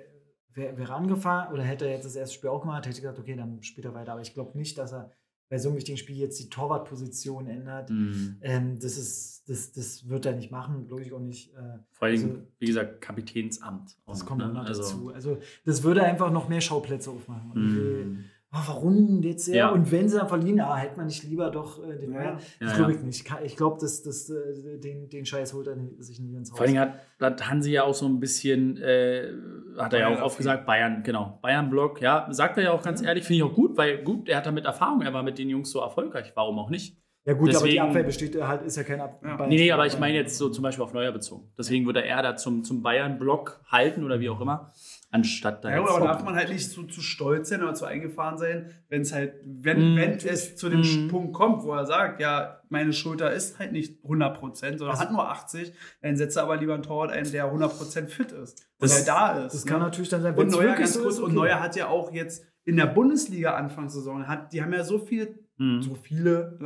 [0.54, 3.18] wäre wär angefahren oder hätte er jetzt das erste Spiel auch gemacht, hätte ich gesagt,
[3.18, 4.12] okay, dann spielt er weiter.
[4.12, 5.12] Aber ich glaube nicht, dass er
[5.48, 7.90] bei so einem wichtigen Spiel jetzt die Torwartposition ändert.
[7.90, 8.36] Mhm.
[8.42, 11.54] Ähm, das, ist, das, das wird er nicht machen, glaube ich auch nicht.
[11.54, 13.96] Äh, Vor allem, Also- wie gesagt, Kapitänsamt.
[14.06, 14.68] das auch kommt noch, auch noch ne?
[14.68, 15.08] Also, dazu.
[15.14, 17.50] Also das würde einfach noch mehr Schauplätze aufmachen.
[17.52, 18.24] Und Mhm.
[18.52, 19.54] Oh, warum jetzt er?
[19.56, 19.68] Ja.
[19.70, 22.18] Und wenn sie dann verlieren, ah, hätte man nicht lieber doch äh, den Ja.
[22.20, 22.38] Neuer.
[22.60, 22.98] Das Ja, glaube ja.
[22.98, 23.24] ich nicht.
[23.44, 26.58] Ich glaube, das, das, äh, den, den Scheiß holt er nicht- sich nie ins Haus.
[26.58, 29.32] Vor allen Dingen hat, hat Hansi ja auch so ein bisschen, äh,
[29.78, 33.02] hat er ja auch oft gesagt, Bayern, genau, Bayern-Block, ja, sagt er ja auch ganz
[33.02, 35.48] ehrlich, finde ich auch gut, weil gut, er hat damit Erfahrung, er war mit den
[35.50, 36.96] Jungs so erfolgreich, warum auch nicht?
[37.24, 39.46] ja gut, aber die deswegen- Abwehr besteht halt, ist ja kein Ab Ja.
[39.46, 41.52] Nee, nee, aber ich meine jetzt so zum Beispiel auf Neuer bezogen.
[41.58, 44.72] Deswegen würde er da zum, zum Bayern-Block halten oder wie auch immer,
[45.10, 48.36] anstatt da Ja, aber darf man halt nicht zu, zu stolz sein oder zu eingefahren
[48.36, 49.96] sein, wenn es halt, wenn, Mm.
[49.96, 51.08] wenn es zu dem Mm.
[51.08, 55.12] Punkt kommt, wo er sagt, ja, meine Schulter ist halt nicht 100%, sondern Also- hat
[55.12, 55.72] nur 80,
[56.02, 58.66] dann setze aber lieber einen Torwart ein, der 100% fit ist.
[58.78, 59.54] Und der da ist.
[59.54, 59.70] Das ne?
[59.70, 61.34] kann natürlich dann sein, Und Neuer, ganz so kurz, ist, und okay.
[61.34, 65.38] Neuer hat ja auch jetzt in der Bundesliga Anfangssaison, hat, die haben ja so viele
[65.60, 65.82] Mhm.
[65.82, 66.56] so viele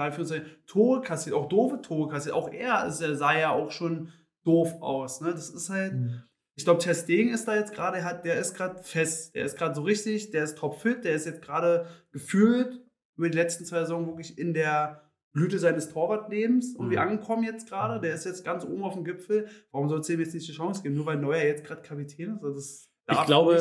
[0.66, 2.34] Tore kassiert, auch doofe Tore kassiert.
[2.34, 4.08] Auch er ist, er sah ja auch schon
[4.44, 5.20] doof aus.
[5.22, 5.30] Ne?
[5.30, 6.22] Das ist halt, Mhm.
[6.62, 9.58] Ich glaube, Ter Stegen ist da jetzt gerade, er der ist gerade fest, der ist
[9.58, 12.80] gerade so richtig, der ist topfit, der ist jetzt gerade gefühlt
[13.16, 17.02] über die letzten zwei Saison wirklich in der Blüte seines Torwartlebens irgendwie Mhm.
[17.02, 18.00] angekommen jetzt gerade.
[18.00, 19.48] Der ist jetzt ganz oben auf dem Gipfel.
[19.72, 20.94] Warum soll es dem jetzt nicht die Chance geben?
[20.94, 22.44] Nur weil Neuer jetzt gerade Kapitän ist?
[22.44, 23.58] Also das Ich glaube-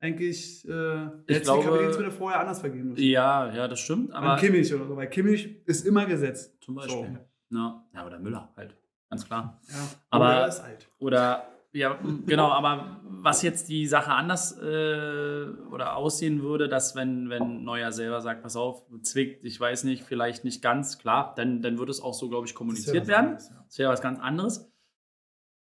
[0.00, 3.04] eigentlich, äh, Ich glaube- die Kapitänsbinde vorher anders vergeben müssen.
[3.04, 6.56] Ja, ja, das stimmt, An aber Kimmich oder so, weil Kimmich ist immer gesetzt.
[6.62, 7.18] zum Beispiel.
[7.50, 8.74] Ja, ja, oder Müller halt,
[9.10, 9.60] ganz klar.
[9.68, 9.74] Ja.
[10.10, 10.88] Aber- Oder er ist alt.
[10.98, 17.30] Oder ja, genau, aber was jetzt die Sache anders äh, oder aussehen würde, dass wenn,
[17.30, 21.62] wenn Neuer selber sagt, pass auf, zwickt, ich weiß nicht, vielleicht nicht ganz, klar, dann,
[21.62, 23.38] dann würde es auch so, glaube ich, kommuniziert werden.
[23.66, 24.68] Das wäre was ganz anderes.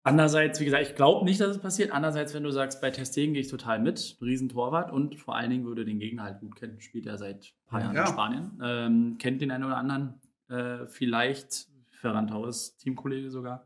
[0.06, 1.92] Andererseits, wie gesagt, ich glaube nicht, dass es passiert.
[1.92, 5.66] Andererseits, wenn du sagst, bei Testegen gehe ich total mit, Riesentorwart und vor allen Dingen
[5.66, 6.82] würde den Gegner halt gut kennen.
[6.82, 8.02] Spielt er seit ein paar Jahren Ja.
[8.02, 8.60] in Spanien.
[8.62, 10.20] Ähm, kennt den einen oder anderen.
[10.50, 13.66] Äh, vielleicht Ferran Torres, Teamkollege sogar.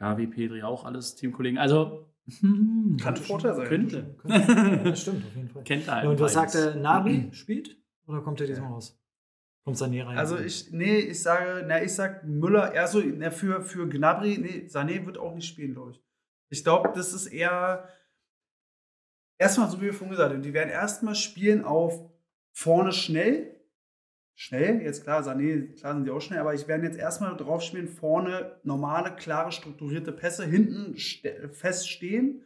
[0.00, 1.58] Gavi, Pedri auch alles Teamkollegen.
[1.58, 2.06] Also
[2.40, 3.66] hm, Kann Vorteil sein.
[3.66, 4.16] Könnte.
[4.24, 5.62] Ja, das stimmt, auf jeden Fall.
[5.64, 6.04] Kennt er halt.
[6.04, 7.28] Ja, und was sagt der Nabi?
[7.32, 7.76] Spielt?
[8.06, 8.98] Oder kommt er diesmal raus?
[9.64, 10.16] Kommt Sané rein?
[10.16, 14.38] Also ich, nee, ich sage, na, ich sag Müller, eher so, na, für, für Gnabry,
[14.38, 16.02] nee, Sané wird auch nicht spielen, glaube ich.
[16.48, 17.88] Ich glaube, das ist eher,
[19.38, 22.10] erstmal, so wie wir vorhin gesagt haben, die werden erstmal spielen auf
[22.52, 23.59] vorne schnell,
[24.34, 27.62] schnell, jetzt klar, Sané, klar sind die auch schnell, aber ich werde jetzt erstmal drauf
[27.62, 32.42] spielen, vorne normale, klare, strukturierte Pässe, hinten ste- fest stehen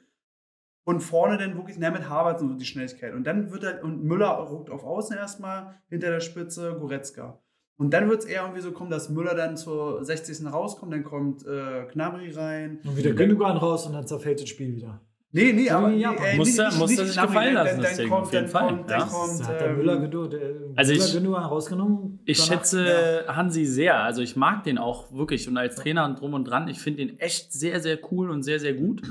[0.84, 3.14] und vorne dann wirklich na, mit Harvard so die Schnelligkeit.
[3.14, 7.40] Und dann wird er, und Müller ruckt auf Außen erstmal, hinter der Spitze Goretzka.
[7.76, 10.46] Und dann wird es eher irgendwie so kommen, dass Müller dann zur 60.
[10.52, 12.80] rauskommt, dann kommt äh, Gnabry rein.
[12.84, 15.00] und wieder Gündogan raus und dann zerfällt das Spiel wieder.
[15.36, 18.12] Nee, nee, aber nee, äh, Muss er- nicht, muss er sich gefallen lassen, das Ding,
[18.12, 18.98] auf jeden Fall, kommt, ja.
[19.00, 20.40] kommt, Das hat der ähm, Müller, Gedu- der,
[20.76, 22.20] Also Müller ich- rausgenommen.
[22.24, 24.00] Ich danach- schätze Hansi sehr.
[24.00, 25.48] Also ich mag den auch wirklich.
[25.48, 28.42] Und als Trainer und drum und dran, ich finde ihn echt sehr, sehr cool und
[28.44, 29.02] sehr, sehr gut.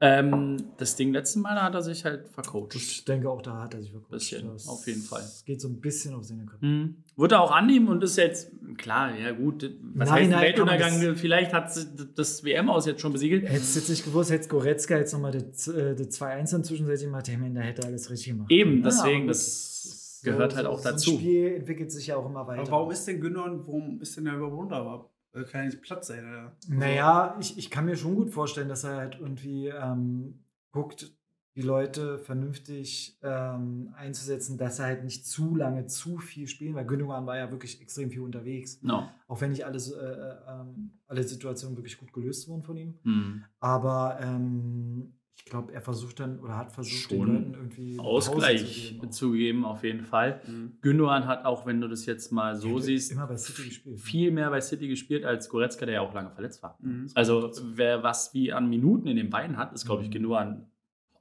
[0.00, 2.74] Ähm, das Ding letzten Mal, da hat er sich halt vercoacht.
[2.74, 4.10] Ich denke auch, da hat er sich wirklich.
[4.10, 5.22] Bisschen, das auf jeden Fall.
[5.22, 6.66] Es geht so ein bisschen auf seine Köpfe.
[6.66, 6.96] Mhm.
[7.16, 10.78] Wird er auch annehmen und ist jetzt, klar, ja gut, was heißt Nachhinein kann man
[10.80, 11.16] Weltuntergang?
[11.16, 11.70] Vielleicht hat
[12.16, 13.48] das WM aus jetzt schon besiegelt.
[13.48, 17.06] Hättest du jetzt nicht gewusst, hätte Goretzka jetzt nochmal das, äh, das 2-1 dann zwischenzeitlich
[17.06, 18.50] gemacht, hey, man, da hätte er alles richtig gemacht.
[18.50, 21.10] Eben, Ja, deswegen, das gehört halt auch dazu.
[21.10, 22.62] So ein Spiel entwickelt sich ja auch immer weiter.
[22.62, 24.76] aber warum ist denn Gündogan, warum ist denn der überhaupt runter?
[24.76, 26.56] Aber, äh, kann ja nicht Platz sein, oder?
[26.68, 31.12] Naja, ich, ich kann mir schon gut vorstellen, dass er halt irgendwie ähm, guckt,
[31.56, 36.84] die Leute vernünftig ähm, einzusetzen, dass er halt nicht zu lange zu viel spielen, weil
[36.84, 38.82] Gündogan war ja wirklich extrem viel unterwegs.
[38.82, 39.08] No.
[39.28, 42.98] Auch wenn nicht alles, äh, äh, ähm, alle Situationen wirklich gut gelöst wurden von ihm.
[43.04, 43.44] Mhm.
[43.60, 48.64] Aber ähm, ich glaube, er versucht dann oder hat versucht, den Schon Leuten irgendwie Ausgleich
[48.88, 49.12] zu geben.
[49.12, 50.40] zu geben, auf jeden Fall.
[50.46, 50.78] Mhm.
[50.80, 53.98] Gündogan hat auch, wenn du das jetzt mal so siehst, Immer bei City gespielt.
[54.00, 56.78] viel mehr bei City gespielt als Goretzka, der ja auch lange verletzt war.
[56.80, 57.10] Mhm.
[57.14, 60.12] Also wer was wie an Minuten in den Beinen hat, ist, glaube ich, Mhm.
[60.12, 60.66] Gündogan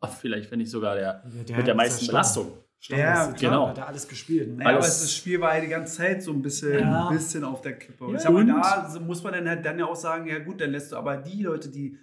[0.22, 2.52] vielleicht, wenn nicht sogar der Ja, mit der ist ja meisten Belastung.
[2.80, 3.70] Stamm Ja, City, genau.
[3.70, 4.50] Hat er alles gespielt.
[4.50, 4.56] Ne?
[4.58, 7.08] Naja, aber Alles- das Spiel war ja die ganze Zeit so ein bisschen, Ja.
[7.08, 8.04] ein bisschen auf der Kippe.
[8.04, 8.18] Und Ja.
[8.18, 10.40] ich sag mal, Und- da so muss man dann halt dann ja auch sagen, ja
[10.40, 11.98] gut, dann lässt du aber die Leute, die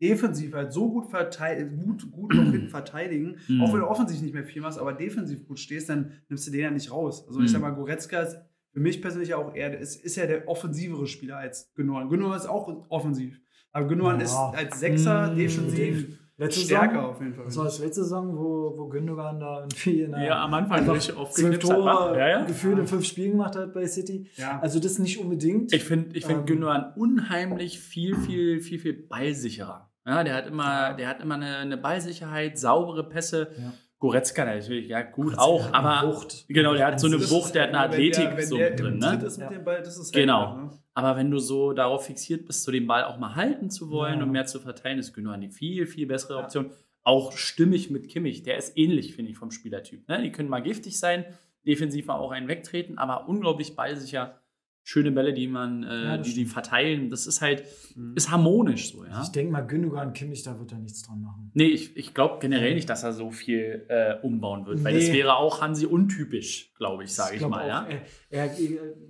[0.00, 3.60] defensiv halt so gut, verteid gut, gut noch hinten verteidigen, Mhm.
[3.62, 6.50] auch wenn du offensiv nicht mehr viel machst, aber defensiv gut stehst, dann nimmst du
[6.50, 7.24] den ja nicht raus.
[7.26, 7.52] Also ich Mhm.
[7.52, 8.38] sag mal, Goretzka ist
[8.72, 12.08] für mich persönlich auch eher, ist, ist ja der offensivere Spieler als Gündogan.
[12.08, 13.40] Gündogan ist auch offensiv.
[13.72, 14.24] Aber Gündogan Ja.
[14.24, 17.44] ist als Sechser Mhm, defensiv Letzte stärker Saison, auf jeden Fall.
[17.44, 21.34] Das war das letzte Saison, wo, wo Gündogan da irgendwie in Ja, am Anfang oft
[21.34, 21.74] zwölf wa?
[21.74, 22.44] Tore Ja, ja.
[22.46, 24.26] gefühlt in fünf Spielen gemacht hat bei City.
[24.36, 24.58] ja.
[24.58, 25.70] Also das nicht unbedingt.
[25.74, 26.46] Ich finde ich find Ähm.
[26.46, 29.89] Gündogan unheimlich viel, viel, viel, viel ballsicherer.
[30.10, 33.50] Ja, der hat immer, der hat immer eine, eine Ballsicherheit, saubere Pässe.
[33.58, 33.72] Ja.
[33.98, 36.46] Goretzka natürlich, ja gut Goretzka auch, hat eine aber Wucht.
[36.48, 39.20] genau, der hat so eine Das Wucht, der hat eine Athletik so der drin, ne?
[39.24, 39.56] ist mit Ja.
[39.56, 40.56] dem Ball, das ist Genau.
[40.56, 40.70] ne?
[40.94, 44.18] Aber wenn du so darauf fixiert bist, so den Ball auch mal halten zu wollen
[44.18, 44.24] Ja.
[44.24, 46.44] und mehr zu verteilen, ist Gündogan die viel, viel bessere Ja.
[46.44, 46.70] Option.
[47.02, 48.42] auch stimmig mit Kimmich.
[48.42, 50.06] Der ist ähnlich, finde ich, vom Spielertyp.
[50.08, 50.20] Ne?
[50.22, 51.24] Die können mal giftig sein,
[51.66, 54.39] defensiv mal auch einen wegtreten, aber unglaublich ballsicher.
[54.82, 57.10] Schöne Bälle, die man, äh, Ja, die, die verteilen.
[57.10, 57.64] Das ist halt,
[57.96, 58.14] Mhm.
[58.16, 59.22] ist harmonisch so, ja.
[59.22, 61.50] Ich denke mal, Gündogan, Kimmich, da wird er nichts dran machen.
[61.54, 65.00] Nee, ich, ich glaube generell nicht, dass er so viel äh, umbauen wird, weil Nee.
[65.00, 67.62] das wäre auch Hansi untypisch, glaube ich, sage ich glaub mal.
[67.64, 67.86] auch, Ja?
[68.30, 68.56] Er, er,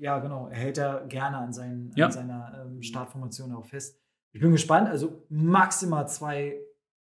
[0.00, 0.48] ja, genau.
[0.48, 2.06] Er hält da gerne an, seinen, Ja.
[2.06, 3.98] an seiner ähm, Startformation auch fest.
[4.33, 4.88] Ich bin gespannt.
[4.88, 6.59] Also maximal zwei,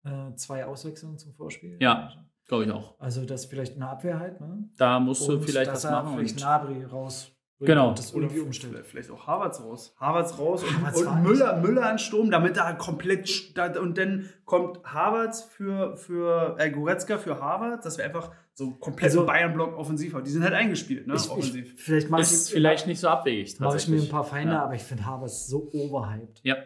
[0.05, 1.77] äh, zwei Auswechslungen zum Vorspiel.
[1.81, 2.13] Ja.
[2.47, 2.99] Glaube ich auch.
[2.99, 4.41] Also das vielleicht eine Abwehr halt.
[4.41, 4.69] Ne?
[4.77, 6.17] Da musst du Und vielleicht dass was machen.
[6.19, 7.33] Vielleicht Nabri raus.
[7.61, 7.89] Genau.
[7.91, 8.87] Und das Oder umstellt.
[8.87, 9.95] vielleicht- auch Harvards raus.
[10.01, 14.29] Harvards raus und, war und Müller, Müller an Sturm, damit er komplett da- und dann
[14.47, 19.77] kommt Harvards für, für äh, Goretzka für Harvards, dass wir einfach so komplett Also- Bayern-Block
[19.77, 20.25] offensiv haben.
[20.25, 21.15] Die sind halt eingespielt, ne?
[21.15, 21.75] Ich, ich, offensiv.
[21.77, 23.61] vielleicht mache ist ich, vielleicht nicht so abwegig.
[23.61, 24.65] mache ich mir ein paar Feinde, Ja.
[24.65, 26.41] aber ich finde Havertz so overhyped.
[26.43, 26.57] Ja.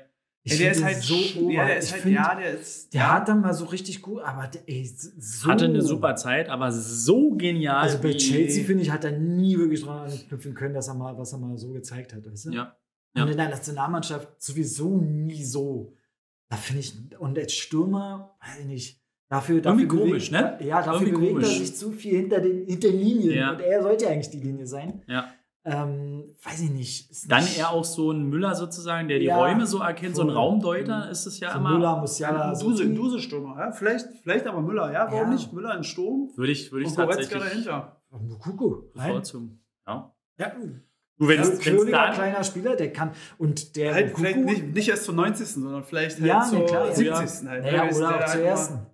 [0.46, 2.92] Ey, der ist halt so sch- ja, der ist Ich halt, find, ja, der ist.
[2.92, 3.12] der ja.
[3.14, 5.48] hat dann mal so richtig gut, aber der, ey, so.
[5.48, 7.76] Hatte eine super Zeit, aber so genial.
[7.82, 11.16] Also bei Chelsea, finde ich, hat er nie wirklich dran anknüpfen können, dass er mal,
[11.16, 12.30] was er mal so gezeigt hat.
[12.30, 12.50] Weißt du?
[12.50, 12.76] Ja.
[13.16, 13.30] Und Ja.
[13.30, 15.94] in der Nationalmannschaft sowieso nie so.
[16.50, 20.66] Da finde ich, und als Stürmer, weiß ich nicht, dafür, dafür Irgendwie komisch, bewegt, ne?
[20.66, 21.58] Ja, dafür Irgendwie bewegt er komisch.
[21.58, 23.34] sich zu viel hinter den, hinter Linien.
[23.34, 23.52] Ja.
[23.52, 25.02] Und er sollte eigentlich die Linie sein.
[25.08, 25.32] Ja.
[25.66, 27.10] Ähm, weiß ich nicht.
[27.10, 30.14] Ist Dann nicht eher auch so ein Müller sozusagen, der die Ja, Räume so erkennt,
[30.14, 30.28] so ein.
[30.28, 31.70] Raumdeuter ist es ja so immer.
[31.72, 32.48] Müller, Musiala.
[32.48, 33.72] Ja, so Duse, Duse-Stürmer, ja?
[33.72, 35.06] Vielleicht, vielleicht aber Müller, ja?
[35.06, 35.30] Warum Ja.
[35.30, 35.52] nicht?
[35.54, 38.02] Müller in Sturm Würde ich, würde ich und tatsächlich dahinter.
[38.10, 38.82] Nein.
[38.92, 39.64] bevorzugen.
[39.86, 40.14] Ja.
[40.38, 40.52] Ja,
[41.16, 42.14] Du, wenn ja, dann.
[42.14, 43.12] kleiner Spieler, der kann.
[43.38, 45.46] Und der Halt vielleicht nicht, nicht erst zur 90.
[45.46, 46.92] sondern vielleicht halt Ja, zur nee, klar, ja.
[46.94, 47.48] 70.
[47.48, 47.62] Halt.
[47.62, 47.90] Naja, ne?
[47.90, 48.86] Ist oder der auch zur halt ersten.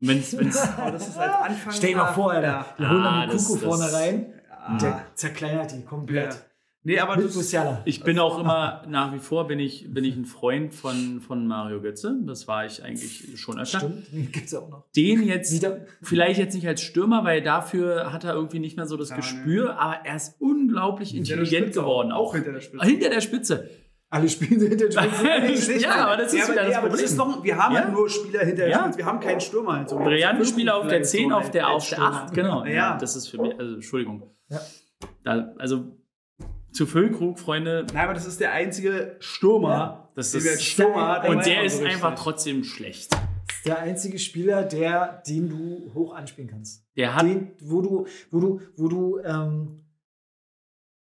[0.00, 1.72] Wenn's, wenn's, immer- Aber das ist halt Anfang.
[1.72, 2.46] Stell dir mal vor, Alter.
[2.48, 2.66] Ja.
[2.78, 4.26] Die holen Ah, dann Mukoko vorne rein.
[4.62, 4.72] Ja.
[4.72, 6.32] Und der zerkleinert die komplett.
[6.34, 6.40] Ja.
[6.84, 10.16] Nee, aber Mit das, ich bin auch immer, nach wie vor bin ich, bin ich
[10.16, 12.16] ein Freund von, von Mario Götze.
[12.26, 13.78] Das war ich eigentlich schon öfter.
[13.78, 14.90] Stimmt, den gibt es auch noch.
[14.96, 15.86] Den jetzt, Wieder.
[16.02, 19.16] vielleicht jetzt nicht als Stürmer, weil dafür hat er irgendwie nicht mehr so das Ja,
[19.16, 22.10] Gespür, aber er ist unglaublich intelligent geworden.
[22.10, 22.30] auch.
[22.30, 22.84] Auch hinter der Spitze.
[22.84, 23.70] Hinter der Spitze.
[24.12, 25.80] Alle spielen hinter den Spitzen.
[25.80, 27.04] ja, aber das ist ja, wieder das ja, das Problem.
[27.06, 27.80] ist doch, wir haben Ja.
[27.84, 28.82] halt nur Spieler hinter der Ja.
[28.82, 28.98] Spitze.
[28.98, 29.72] Wir haben keinen Stürmer.
[29.78, 29.96] Halt so.
[29.98, 32.22] Brillante Spieler auf der Vielleicht 10, so auf der, auf der Stürmer.
[32.24, 32.64] 8, genau.
[32.66, 32.98] Ja.
[32.98, 34.30] Das ist für mich, also Entschuldigung.
[34.50, 34.60] Ja.
[35.24, 35.96] Da, also
[36.72, 40.62] zu Füllkrug, Freunde, Nein, aber das ist der einzige Stürmer, das den ist.
[40.62, 41.28] Stürmer hatten.
[41.30, 43.12] Und der ist einfach trotzdem schlecht.
[43.12, 46.84] Das ist der einzige Spieler, der, den du hoch anspielen kannst.
[46.98, 47.22] Der hat.
[47.22, 49.81] Den, wo du, wo du, wo du ähm,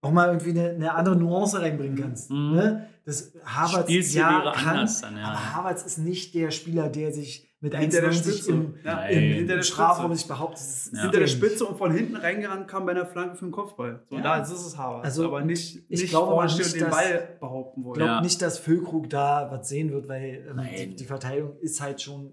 [0.00, 2.30] auch mal irgendwie eine, eine andere Nuance reinbringen kannst.
[2.30, 2.54] Mhm.
[2.54, 2.88] Ne?
[3.04, 5.24] Das Havertz Spielstil ja, wäre kann, anders dann, ja.
[5.24, 8.50] aber Havertz ist nicht der Spieler, der sich mit Hinter der 1,90 Spitze.
[8.52, 9.10] im, Ja, Nein.
[9.14, 10.62] im, hinter im der Strafraum sich behauptet.
[10.92, 11.02] Ja.
[11.02, 11.26] hinter der.
[11.26, 14.04] Spitze und von hinten reingerannt kam bei einer Flanke für den Kopfball.
[14.08, 14.22] So, Ja.
[14.22, 15.04] da ist es Harvard.
[15.04, 17.94] Also, aber nicht, ich nicht glaube stehen nicht, den dass- Ball behaupten Ich wollen.
[17.94, 18.20] glaube Ja.
[18.20, 22.32] nicht, dass Füllkrug da was sehen wird, weil ähm, die, die Verteidigung ist halt schon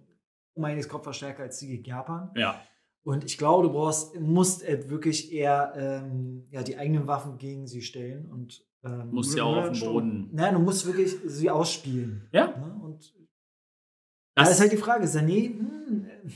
[0.54, 2.30] um einiges kopfverstärker als die gegen Japan.
[2.36, 2.62] Ja.
[3.06, 7.68] Und ich glaube, du brauchst, musst äh, wirklich eher ähm, ja, die eigenen Waffen gegen
[7.68, 9.94] sie stellen und ähm, Muss Müller- ja auch auf dem schon.
[9.94, 10.30] Boden.
[10.34, 12.28] Nein, du musst wirklich sie ausspielen.
[12.32, 12.48] Ja.
[12.58, 12.80] Ne?
[12.84, 13.14] Und
[14.36, 16.30] da Das ist halt die Frage, Sané, hm, äh,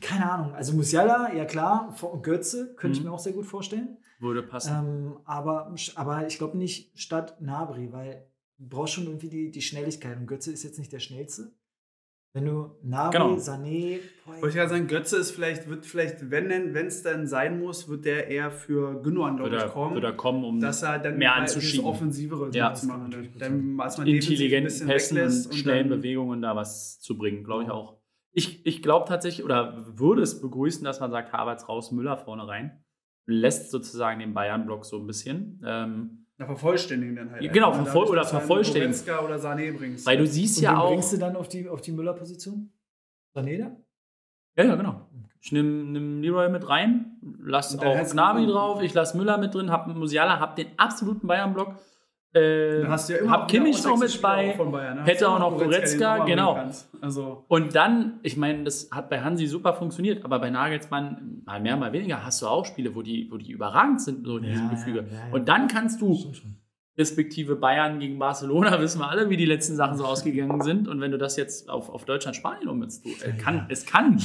[0.00, 0.54] keine Ahnung.
[0.54, 3.08] Also Musiala, ja klar, Götze könnte ich Mhm.
[3.10, 3.96] mir auch sehr gut vorstellen.
[4.18, 4.74] würde passen.
[4.74, 8.26] Ähm, aber, aber ich glaube nicht statt Nabri, weil
[8.58, 10.16] du brauchst schon irgendwie die, die Schnelligkeit.
[10.18, 11.52] Und Götze ist jetzt nicht der schnellste.
[12.36, 13.34] Wenn du Nabri, Genau.
[13.36, 17.26] Sané, Wollte ich gerade sagen, Götze ist vielleicht, wird vielleicht, wenn denn, wenn es dann
[17.26, 19.94] sein muss, wird der eher für Gündogan, glaube ich, kommen.
[19.94, 21.86] würde er kommen, um dass er dann mehr dieses anzuschieben.
[21.86, 22.74] Offensivere Ja.
[22.74, 23.10] zu machen.
[23.10, 27.16] Dann, dann, als man intelligenten bisschen Pässen weglässt und schnellen dann- Bewegungen da was zu
[27.16, 27.96] bringen, glaube ich auch.
[28.32, 32.46] Ich, ich glaube tatsächlich oder würde es begrüßen, dass man sagt, Havertz raus, Müller vorne
[32.46, 32.84] rein.
[33.24, 35.62] Lässt sozusagen den Bayern-Block so ein bisschen.
[35.66, 37.42] Ähm, Na, vervollständigen dann halt.
[37.42, 37.84] Ja, genau, einfach.
[37.84, 38.90] vervoll- oder dass du halt vervollständigen.
[38.92, 40.04] Goretzka oder Sané bringst.
[40.06, 40.88] weil du siehst Und ja auch.
[40.88, 42.70] bringst du dann auf die, auf die Müller-Position?
[43.34, 43.76] Sané da?
[44.56, 45.08] Ja, ja, genau.
[45.40, 49.54] Ich nehme nehm Leroy mit rein, lass auch du- Gnabry drauf, ich lasse Müller mit
[49.54, 51.74] drin, hab Musiala, hab den absoluten Bayern-Block.
[52.36, 54.54] Äh, hast du ja immer hab Kimmich noch mit bei.
[54.58, 55.04] auch Bayern, ne?
[55.04, 56.58] hätte auch noch Goretzka, genau.
[57.00, 61.60] Also, Und dann, ich meine, das hat bei Hansi super funktioniert, aber bei Nagelsmann mal
[61.60, 64.44] mehr, mal weniger hast du auch Spiele, wo die, wo die überragend sind, so in
[64.44, 64.98] Ja, diesem Gefüge.
[65.10, 65.34] ja, ja.
[65.34, 66.56] Und dann kannst du, Stimmt schon.
[66.98, 70.88] Respektive Bayern gegen Barcelona, wissen wir alle, wie die letzten Sachen so ausgegangen sind.
[70.88, 74.18] Und wenn du das jetzt auf, auf Deutschland, Spanien ummünzt, du, äh, kann, es kann.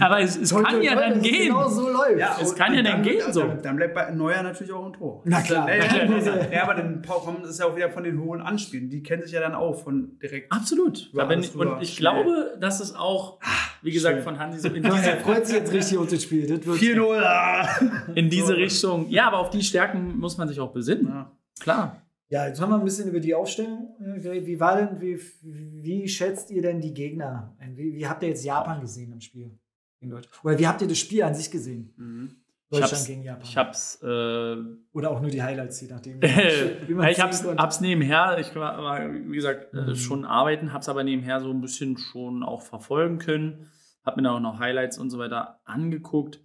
[0.00, 1.48] Aber es, es kann ja dann gehen.
[1.48, 2.18] Genau so läuft.
[2.18, 3.40] ja, Es und- kann ja und dann gehen, so.
[3.40, 5.22] Dann, dann bleibt bei Neuer natürlich auch ein Tor.
[5.24, 5.68] Na klar.
[5.68, 6.52] Ja, Na ja, klar.
[6.52, 8.88] ja, aber dann kommt es ja auch wieder von den hohen Anspielen.
[8.88, 10.52] Die kennen sich ja dann auch von direkt.
[10.52, 11.10] Absolut.
[11.12, 12.12] Ich, und ich Schnell.
[12.12, 13.38] glaube, dass es auch,
[13.82, 14.24] wie gesagt, schön.
[14.24, 16.46] von Hansi so in Er diese, freut sich jetzt richtig auf das Spiel.
[16.46, 17.20] Das wird 4-0.
[17.22, 17.68] ah.
[18.14, 18.56] in diese.
[18.56, 19.08] Richtung.
[19.08, 21.06] Ja, aber auf die Stärken muss man sich auch besinnen.
[21.08, 21.30] Ja.
[21.60, 22.01] Klar.
[22.32, 24.46] Ja, jetzt haben wir ein bisschen über die Aufstellung äh, geredet.
[24.46, 27.54] Wie war denn, wie, wie schätzt ihr denn die Gegner?
[27.58, 27.76] ein?
[27.76, 29.58] Wie, wie habt ihr jetzt Japan gesehen im Spiel
[30.00, 30.42] gegen Deutschland?
[30.42, 31.92] Oder wie habt ihr das Spiel an sich gesehen?
[31.98, 32.36] Mhm.
[32.70, 33.42] Deutschland hab's, gegen Japan.
[33.44, 34.56] ich hab's, äh,
[34.94, 36.22] Oder auch nur die Highlights, je nachdem.
[36.86, 37.62] wie man ich hab's, konnte.
[37.62, 39.94] hab's nebenher, ich war, wie gesagt, äh, Mhm.
[39.96, 43.70] schon arbeiten, hab's aber nebenher so ein bisschen schon auch verfolgen können.
[44.06, 46.40] Hab mir dann auch noch Highlights und so weiter angeguckt.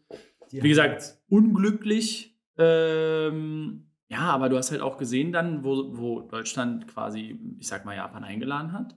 [0.51, 1.23] Die Wie gesagt, Highlights.
[1.29, 2.37] unglücklich.
[2.57, 7.85] Ähm, ja, aber du hast halt auch gesehen dann, wo, wo Deutschland quasi, ich sag
[7.85, 8.95] mal, Japan eingeladen hat,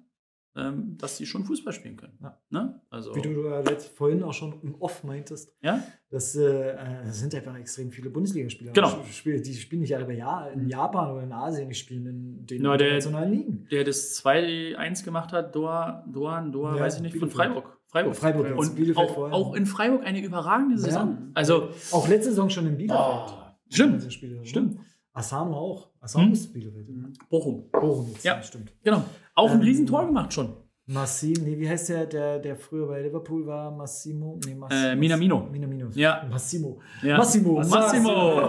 [0.57, 2.19] ähm, dass sie schon Fußball spielen können.
[2.21, 2.37] Ja.
[2.51, 2.81] Ne?
[2.91, 5.81] Also, Wie du letzt, vorhin auch schon im Off meintest, ja?
[6.11, 8.73] das, äh, äh, das sind einfach extrem viele Bundesligaspieler.
[8.73, 8.99] Genau.
[9.07, 12.63] Die spielen- nicht alle bei ja in Japan oder in Asien, die spielen in den
[12.65, 13.69] der- internationalen Ligen.
[13.71, 17.31] Der das 2-1 gemacht hat, Doha, Dohan, Doha, Ja, weiß ich nicht, von.
[17.31, 17.79] Freiburg.
[17.87, 18.15] Freiburg.
[18.17, 19.35] Freiburg jetzt, Und Bielefeld auch, vorher.
[19.37, 20.81] auch in Freiburg eine überragende Ja.
[20.81, 21.31] Saison.
[21.35, 23.01] Also, Auch letzte Saison schon in Bielefeld.
[23.01, 23.31] oh,
[23.69, 24.45] stimmt, ne?
[24.45, 24.79] stimmt.
[25.13, 25.91] Asano auch.
[26.01, 26.33] Asano Hm?
[26.33, 26.87] ist Bielefeld.
[27.29, 27.69] Bochum.
[27.71, 28.41] Bochum jetzt, Ja.
[28.43, 28.73] stimmt.
[28.83, 29.03] Genau.
[29.35, 30.55] Auch ein Ähm, Riesentor gemacht schon.
[30.87, 33.71] Massim, nee, wie heißt der, der, der früher bei Liverpool war?
[33.71, 34.41] Massimo?
[34.45, 34.81] Nee, Massimo.
[34.89, 35.41] Äh, Minamino.
[35.49, 35.89] Minamino.
[35.95, 36.27] Ja.
[36.29, 36.81] Massimo.
[37.03, 37.17] Ja.
[37.17, 37.61] Massimo.
[37.63, 38.49] Massimo.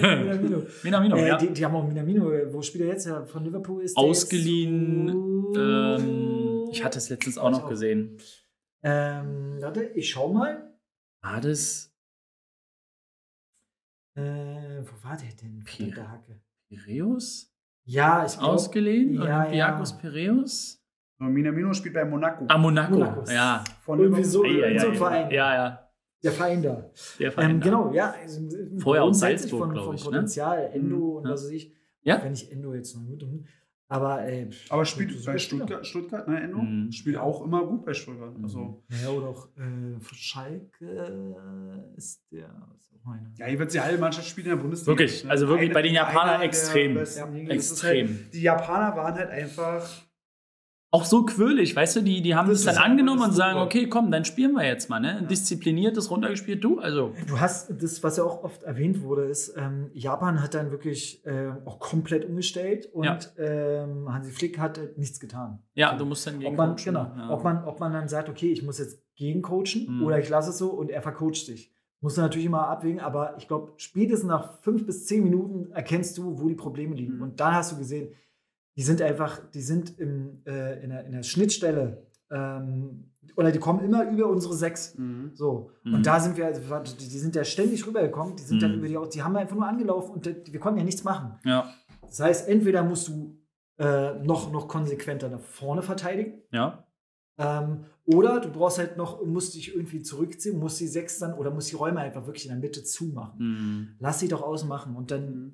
[0.00, 0.62] Minamino.
[0.82, 1.36] Minamino, äh, ja.
[1.36, 2.24] die, die haben auch Minamino.
[2.52, 3.06] Wo spielt er jetzt?
[3.06, 5.08] Ja, von Liverpool ist Ausgeliehen,
[5.52, 7.68] zu- Ähm, ich hatte es letztens auch noch auch.
[7.68, 8.16] gesehen.
[8.82, 10.72] Ähm, warte, ich schau mal.
[11.22, 11.92] War das
[14.16, 15.62] Äh, wo war der denn?
[15.64, 16.40] Pir- Verdammte Hacke.
[16.68, 17.52] Piräus?
[17.84, 18.52] Ja, ich glaube.
[18.54, 19.14] Ausgeliehen?
[19.14, 19.96] ja, Olympiakos ja.
[19.98, 20.74] Piräus?
[21.20, 22.44] Minamino spielt bei Monaco.
[22.48, 22.92] Ah, Monaco.
[22.92, 23.24] Monaco.
[23.30, 23.64] Ja.
[23.82, 24.90] Von Irgendwie so, ei, in so ei.
[24.90, 25.30] ein Verein.
[25.30, 25.90] Ja, ja.
[26.22, 26.90] Der Verein da.
[27.18, 27.50] Der Verein.
[27.50, 27.64] Ähm, da.
[27.64, 28.10] genau, ja.
[28.12, 28.40] also,
[28.78, 30.10] Vorher aus Salzburg, von, glaub vom ich, ne?
[30.10, 31.30] Potenzial, Endo Mhm, und ja.
[31.32, 31.72] was weiß ich.
[32.02, 32.22] Ja?
[32.22, 33.24] Wenn ich Endo jetzt noch gut.
[33.90, 34.50] Aber, ey.
[34.68, 35.64] Aber spielt bei Spieler.
[35.64, 36.58] Stuttgart, Stuttgart ne, Enno?
[36.58, 36.92] Mhm.
[36.92, 38.36] Spielt auch immer gut bei Stuttgart.
[38.36, 38.44] Mhm.
[38.44, 41.34] Also, Naja, oder auch äh, Schalke
[41.96, 42.50] ist der.
[42.76, 42.88] Ist
[43.36, 44.90] ja, hier wird die halbe Mannschaft spielen in der Bundesliga.
[44.90, 46.94] Wirklich, also wirklich bei den Japanern extrem.
[46.94, 48.08] besten Extrem.
[48.08, 49.88] Halt, die Japaner waren halt einfach.
[50.90, 53.88] Auch so quirlig, weißt du, die, die haben Das das, dann angenommen und sagen, okay,
[53.90, 55.26] komm, dann spielen wir jetzt mal, ne?
[55.28, 57.12] Diszipliniertes runtergespielt, du, also.
[57.26, 61.24] Du hast das, was ja auch oft erwähnt wurde, ist, ähm, Japan hat dann wirklich
[61.26, 63.18] äh, auch komplett umgestellt und Ja.
[63.36, 65.58] ähm, Hansi Flick hat halt nichts getan.
[65.74, 65.98] Ja, So.
[65.98, 67.14] du musst dann gegen Ob man, coachen, genau, ne?
[67.18, 67.30] ja.
[67.30, 70.02] ob, man, ob man dann sagt, okay, ich muss jetzt gegencoachen Mhm.
[70.04, 71.70] oder ich lasse es so und er vercoacht dich.
[72.00, 76.16] Musst du natürlich immer abwägen, aber ich glaube, spätestens nach fünf bis zehn Minuten erkennst
[76.16, 77.16] du, wo die Probleme liegen.
[77.16, 77.22] Mhm.
[77.22, 78.14] Und dann hast du gesehen,
[78.78, 83.58] die sind einfach, die sind im, äh, in, der, in der Schnittstelle ähm, oder die
[83.58, 84.96] kommen immer über unsere sechs.
[84.96, 85.32] Mhm.
[85.34, 85.72] So.
[85.82, 85.94] Mhm.
[85.94, 86.60] Und da sind wir, also,
[86.96, 88.84] die, die sind ja ständig rübergekommen, die sind dann Mhm.
[88.84, 91.40] über die, die haben einfach nur angelaufen und die, wir konnten ja nichts machen.
[91.44, 91.68] Ja,
[92.02, 93.36] Das heißt, entweder musst du
[93.78, 96.86] äh, noch, noch konsequenter nach vorne verteidigen, ja.
[97.36, 101.50] ähm, oder du brauchst halt noch, musst dich irgendwie zurückziehen, musst die sechs dann oder
[101.50, 103.38] musst die Räume einfach wirklich in der Mitte zumachen.
[103.38, 103.88] Mhm.
[103.98, 105.52] Lass sie doch außen machen und dann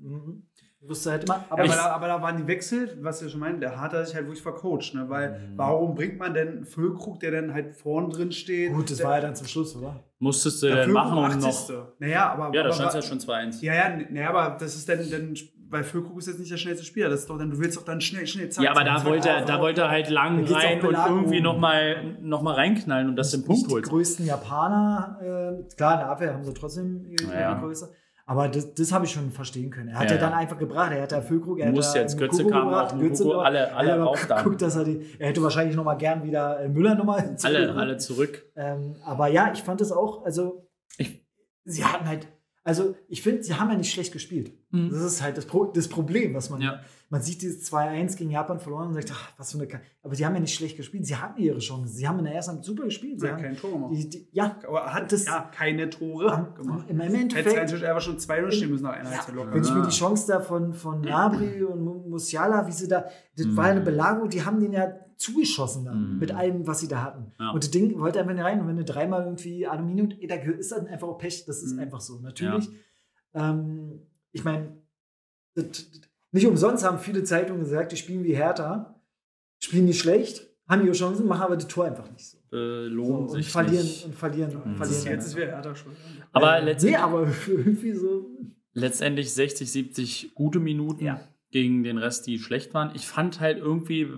[0.89, 1.45] du halt immer.
[1.51, 4.05] Aber, ich- da, aber da waren die Wechsel, was ihr schon meint, der hat er
[4.05, 4.95] sich halt wirklich vercoacht.
[4.95, 5.05] Ne?
[5.09, 5.53] Weil Mhm.
[5.57, 8.73] warum bringt man denn Füllkrug, der dann halt vorn drin steht?
[8.73, 10.01] gut, das der, war ja dann zum Schluss, oder?
[10.19, 11.75] Musstest du dann machen und 80.
[11.77, 11.89] noch.
[11.99, 12.45] Naja, aber.
[12.55, 13.63] Ja, da aber, stand es ja schon 2-1.
[13.63, 15.35] Ja, ja, naja, aber das ist dann, dann
[15.71, 17.09] weil Füllkrug ist jetzt nicht der schnellste Spieler.
[17.09, 19.05] Das ist doch dann, du willst doch dann schnell, schnell zack, Ja, aber zack, da
[19.07, 23.17] wollte, er, da wollte er halt lang rein und irgendwie nochmal noch mal reinknallen und
[23.17, 23.85] das den Punkt holt.
[23.85, 27.53] die größten Japaner, äh, klar, in der Abwehr haben sie trotzdem ihre Naja.
[27.53, 27.91] ihre Größe.
[28.27, 29.89] Aber das, das habe ich schon verstehen können.
[29.91, 30.93] Er hat Ja, ja, dann einfach gebracht.
[30.93, 33.77] Er hat da Füllkrug, er Muss hat jetzt, Götze kam gebracht, auch, Götze alle- Er
[33.77, 34.39] alle aber auch da.
[34.39, 35.15] geguckt, dass er die.
[35.19, 38.43] Er hätte wahrscheinlich noch mal gern wieder äh, Müller nochmal Alle, alle zurück.
[38.57, 41.23] Ähm, aber ja, ich fand es auch, also Ich-
[41.65, 42.27] sie hatten halt,
[42.65, 44.53] also ich finde, sie haben ja nicht schlecht gespielt.
[44.71, 44.91] Mhm.
[44.91, 46.81] Das ist halt das, Pro das Problem, was man, Ja.
[47.11, 50.15] man sieht dieses 2-1 gegen Japan verloren und sagt, ach, was für eine, Ka aber
[50.15, 52.53] sie haben ja nicht schlecht gespielt, sie hatten ihre Chance, sie haben in der ersten
[52.53, 53.21] Halbzeit super gespielt.
[53.21, 53.93] Sie Ja, haben, kein Tor gemacht.
[53.95, 56.87] die, die, ja, Aber hat Das- ja keine Tore am, gemacht.
[56.89, 59.55] im, im Hätte eigentlich einfach schon 2-0 stehen müssen nach einer ja, Halbzeit locker.
[59.55, 59.87] wenn ich mir Ah.
[59.87, 63.05] die Chance da von, von Nabri und Mu- Musiala, wie sie da,
[63.37, 63.57] das Mhm.
[63.57, 66.19] war eine Belagerung, die haben den ja zugeschossen dann, Mhm.
[66.19, 67.33] mit allem, was sie da hatten.
[67.39, 67.51] Ja.
[67.51, 68.61] Und das Ding wollte einfach nicht rein.
[68.61, 71.45] Und wenn du dreimal irgendwie Aluminium, ey, da ist dann einfach auch Pech.
[71.47, 71.81] Das ist Mhm.
[71.81, 72.19] einfach so.
[72.21, 72.69] Natürlich,
[73.35, 74.01] ähm,
[74.33, 74.77] ich meine,
[76.33, 79.01] nicht umsonst haben viele Zeitungen gesagt, die spielen wie Hertha,
[79.61, 82.39] spielen nicht schlecht, haben ihre Chancen, machen aber die Tor einfach nicht so.
[82.57, 84.05] Äh, so lohnen und sich verlieren nicht.
[84.05, 84.63] und verlieren Mhm.
[84.63, 85.21] und Das ist, verlieren.
[85.21, 85.97] jetzt ist wieder Hertha schuld.
[86.33, 88.27] Aber Äh, nee, letztendlich, aber irgendwie so.
[88.73, 91.21] letztendlich 60, 70 gute Minuten Ja.
[91.55, 92.91] Gegen den Rest, die schlecht waren.
[92.97, 94.11] Ich fand halt irgendwie,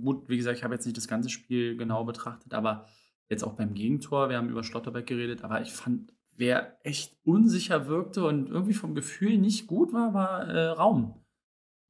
[0.00, 2.86] gut, wie gesagt, ich habe jetzt nicht das ganze Spiel genau betrachtet, aber
[3.28, 7.88] jetzt auch beim Gegentor, wir haben über Schlotterbeck geredet, aber ich fand, wer echt unsicher
[7.88, 11.20] wirkte und irgendwie vom Gefühl nicht gut war, war äh, Raum.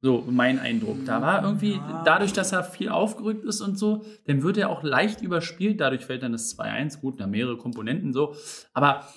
[0.01, 1.05] So, mein Eindruck.
[1.05, 4.81] Da war irgendwie, dadurch, dass er viel aufgerückt ist und so, dann wird er auch
[4.81, 5.81] leicht überspielt.
[5.81, 6.99] Dadurch fällt dann das 2-1.
[6.99, 8.35] Gut, da mehrere Komponenten so.
[8.73, 9.07] Aber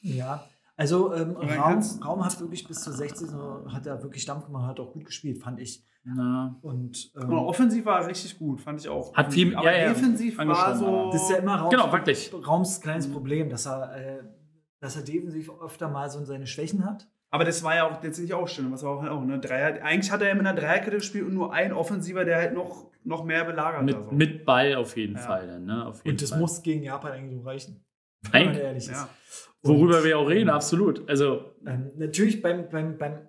[0.00, 0.48] Ja,
[0.82, 3.28] Also ähm, Raum, Raum hat wirklich bis zur 60
[3.68, 5.84] hat er wirklich Dampf gemacht, hat auch gut gespielt, fand ich.
[6.04, 6.56] Ja.
[6.60, 9.14] Und, ähm, und offensiv war er richtig gut, fand ich auch.
[9.14, 11.10] Hat viel, aber ja, defensiv war so.
[11.12, 12.34] Das ist ja immer Raums, genau, wirklich.
[12.34, 14.24] Raums kleines Problem, dass er, äh,
[14.80, 17.06] dass er defensiv öfter mal so seine Schwächen hat.
[17.30, 19.38] Aber das war ja auch jetzt nicht Ausstellung, was war auch, auch ne?
[19.38, 22.54] Dreier, eigentlich hat er ja mit einer Dreierkette gespielt und nur ein Offensiver, der halt
[22.54, 24.10] noch, noch mehr belagert mit, so.
[24.10, 25.20] mit Ball auf jeden ja.
[25.20, 25.46] Fall.
[25.46, 25.86] Dann, ne?
[25.86, 26.40] Auf jeden und das Fall.
[26.40, 27.84] muss gegen Japan eigentlich reichen.
[28.30, 29.08] Wenn ehrlich ja.
[29.62, 31.08] Worüber und, wir auch reden, absolut.
[31.08, 33.28] Also ähm, natürlich beim, beim, beim,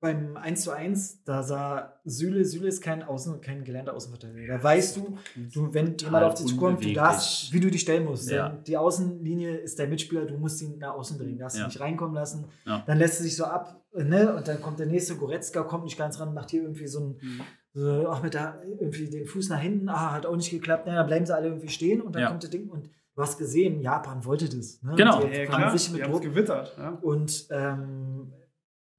[0.00, 4.58] beim 1 zu 1, da sah Süle, Süle ist kein, Außen, kein gelernter Außenverteidiger.
[4.58, 5.18] Da weißt du,
[5.52, 8.30] du wenn jemand auf dich zukommt, du darfst, wie du dich stellen musst.
[8.30, 8.50] Ja.
[8.50, 11.64] Die Außenlinie ist dein Mitspieler, du musst ihn nach außen drehen, darfst ja.
[11.64, 12.46] ihn nicht reinkommen lassen.
[12.66, 12.84] Ja.
[12.86, 14.34] Dann lässt er sich so ab, ne?
[14.34, 17.08] Und dann kommt der nächste, Goretzka kommt nicht ganz ran, macht hier irgendwie so ein,
[17.20, 17.40] mhm.
[17.72, 20.94] so, auch mit da irgendwie den Fuß nach hinten, ah, hat auch nicht geklappt, ja,
[20.94, 23.80] dann bleiben sie alle irgendwie stehen und dann kommt der Ding und du hast gesehen,
[23.80, 24.80] Japan wollte das.
[24.80, 24.94] Ne?
[24.94, 26.22] Genau, die ja, klar, sich mit Druck.
[26.22, 26.76] gewittert.
[26.78, 26.90] Ja.
[27.02, 28.32] Und ähm,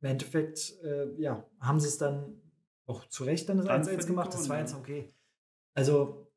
[0.01, 2.41] im Endeffekt, äh, ja, haben sie es dann
[2.85, 4.33] auch zu Recht dann das 1-1 gemacht.
[4.33, 5.07] Das war jetzt okay.
[5.73, 6.29] Also,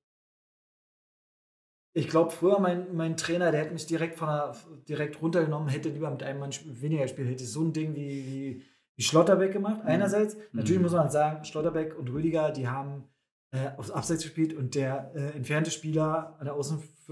[1.92, 4.54] ich glaube, früher mein, mein Trainer, der hätte mich direkt von der,
[4.88, 8.62] direkt runtergenommen, hätte lieber mit einem Mann weniger gespielt, hätte so ein Ding wie, wie,
[8.94, 9.82] wie Schlotterbeck gemacht.
[9.82, 9.88] Mhm.
[9.88, 10.40] Einerseits, mhm.
[10.52, 13.08] natürlich muss man sagen, Schlotterbeck und Rüdiger, die haben
[13.50, 16.56] äh, aufs Abseits gespielt und der äh, entfernte Spieler, der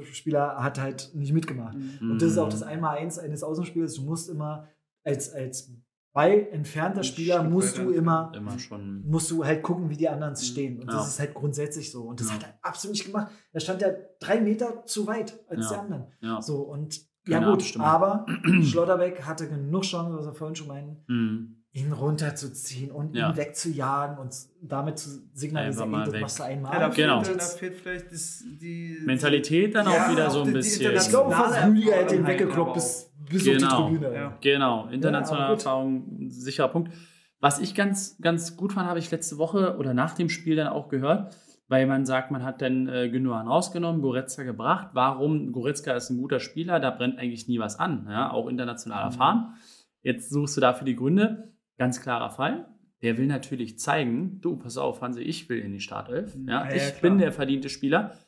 [0.01, 1.77] Außenspieler, hat halt nicht mitgemacht.
[1.77, 2.13] Mhm.
[2.13, 3.95] Und das ist auch das Einmal-Eins eines Außenspielers.
[3.95, 4.69] Du musst immer
[5.05, 5.73] als, als
[6.13, 10.35] bei entfernter Spieler musst du immer, immer schon musst du halt gucken, wie die anderen
[10.35, 10.81] stehen.
[10.81, 10.95] Und ja.
[10.95, 12.03] das ist halt grundsätzlich so.
[12.03, 12.35] Und das ja.
[12.35, 13.31] hat er absolut nicht gemacht.
[13.53, 15.73] Da stand er drei Meter zu weit als ja.
[15.73, 16.43] die anderen.
[16.43, 17.87] So, und ja, gut, Abstimmung.
[17.87, 18.27] aber
[18.63, 23.30] Schlotterbeck hatte genug Chancen, was er vorhin schon meinen, mhm ihn runterzuziehen und ja.
[23.30, 26.20] ihn wegzujagen und damit zu signalisieren, ey, du weg.
[26.22, 26.72] machst du einmal.
[26.72, 27.22] Ja, da, genau.
[27.22, 30.96] fehlt, da fehlt vielleicht das, die Mentalität dann ja, auch wieder so ein bisschen.
[30.96, 33.66] Ich glaube, fast Rüdiger hätte ihn weggekloppt bis, bis genau.
[33.68, 34.14] auf die Tribüne.
[34.14, 34.38] Ja.
[34.40, 36.92] Genau, internationale Erfahrung, sicherer Punkt.
[37.38, 40.68] Was ich ganz, ganz gut fand, habe ich letzte Woche oder nach dem Spiel dann
[40.68, 41.35] auch gehört,
[41.68, 44.88] weil man sagt, man hat dann äh, Gündogan rausgenommen, Goretzka gebracht.
[44.92, 45.52] Warum?
[45.52, 48.33] Goretzka ist ein guter Spieler, da brennt eigentlich nie was an, ja?
[48.33, 49.12] auch international mhm.
[49.12, 49.54] erfahren.
[50.02, 51.52] Jetzt suchst du dafür die Gründe.
[51.81, 52.66] Ganz klarer Fall.
[53.01, 56.37] Der will natürlich zeigen, du, pass auf, Hansi, ich will in die Startelf.
[56.47, 58.19] Ja, ja, ich ja, bin der verdiente Spieler.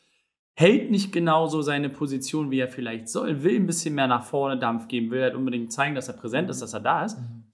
[0.55, 4.59] Hält nicht genauso seine Position, wie er vielleicht soll, will ein bisschen mehr nach vorne
[4.59, 7.19] Dampf geben, will halt unbedingt zeigen, dass er präsent ist, dass er da ist.
[7.19, 7.53] Mhm.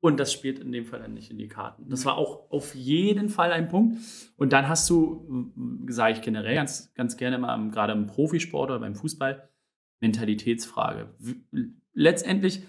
[0.00, 1.88] Und das spielt in dem Fall dann nicht in die Karten.
[1.88, 3.98] Das war auch auf jeden Fall ein Punkt.
[4.36, 5.52] Und dann hast du,
[5.86, 9.48] sage ich generell ganz, ganz gerne mal, gerade im Profisport oder beim Fußball,
[10.00, 11.14] Mentalitätsfrage.
[11.92, 12.64] Letztendlich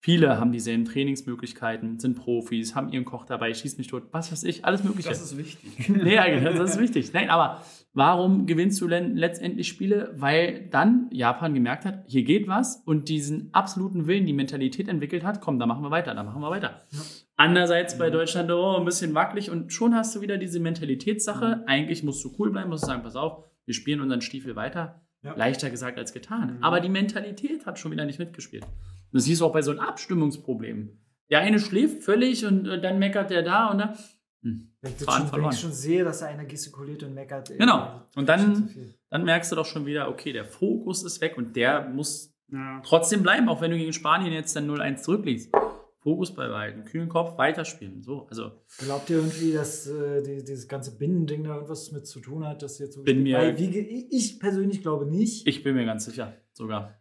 [0.00, 4.44] Viele haben dieselben Trainingsmöglichkeiten, sind Profis, haben ihren Koch dabei, schießt mich tot, was weiß
[4.44, 5.08] ich, alles Mögliche.
[5.08, 5.88] Das ist wichtig.
[5.88, 7.12] nee, das ist wichtig.
[7.12, 10.14] Nein, aber warum gewinnst du denn letztendlich Spiele?
[10.16, 15.24] Weil dann Japan gemerkt hat, hier geht was und diesen absoluten Willen, die Mentalität entwickelt
[15.24, 16.82] hat, komm, da machen wir weiter, da machen wir weiter.
[16.90, 17.00] Ja.
[17.36, 21.56] Andererseits bei Deutschland, oh, ein bisschen wackelig und schon hast du wieder diese Mentalitätssache.
[21.56, 21.62] Mhm.
[21.66, 25.02] Eigentlich musst du cool bleiben, musst du sagen, pass auf, wir spielen unseren Stiefel weiter.
[25.22, 25.34] Ja.
[25.34, 26.56] Leichter gesagt als getan.
[26.56, 26.64] Mhm.
[26.64, 28.64] Aber die Mentalität hat schon wieder nicht mitgespielt.
[29.12, 30.98] Das siehst du auch bei so einem Abstimmungsproblem.
[31.30, 33.94] Der eine schläft völlig und äh, dann meckert der da und da.
[34.42, 34.70] Hm.
[34.80, 37.48] Wenn, schon, wenn ich schon sehe, dass einer gestikuliert und meckert.
[37.58, 38.02] Genau.
[38.14, 41.88] Und dann, dann merkst du doch schon wieder, okay, der Fokus ist weg und der
[41.88, 42.80] muss ja.
[42.84, 45.52] trotzdem bleiben, auch wenn du gegen Spanien jetzt dann 0-1 zurückliegst.
[46.00, 48.02] Fokus beibehalten, kühlen Kopf, weiterspielen.
[48.02, 48.52] So, also.
[48.78, 52.62] Glaubt ihr irgendwie, dass äh, die, dieses ganze Binnending da irgendwas mit zu tun hat,
[52.62, 55.46] dass jetzt so bin mir, Weil, wie, ich persönlich glaube nicht.
[55.46, 56.94] Ich bin mir ganz sicher, sogar.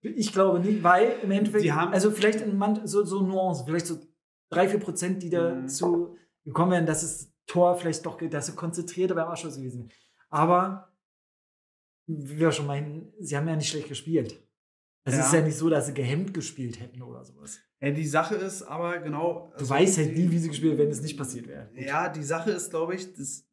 [0.00, 3.66] Ich glaube nicht, weil im Endeffekt, die haben, also vielleicht in man, so, so Nuancen,
[3.66, 3.98] vielleicht so
[4.48, 6.18] drei, vier Prozent, die dazu mhm.
[6.44, 9.90] gekommen wären, dass das Tor vielleicht doch, dass sie konzentrierter beim Abschluss gewesen wäre.
[10.30, 10.94] Aber,
[12.06, 14.40] wie wir schon meinen, sie haben ja nicht schlecht gespielt.
[15.04, 15.20] Es ja.
[15.20, 17.58] ist ja nicht so, dass sie gehemmt gespielt hätten oder sowas.
[17.80, 19.50] Ja, die Sache ist aber genau.
[19.52, 21.70] Du also weißt halt nie, wie sie gespielt wenn es nicht passiert wäre.
[21.74, 23.46] Ja, die Sache ist, glaube ich, dass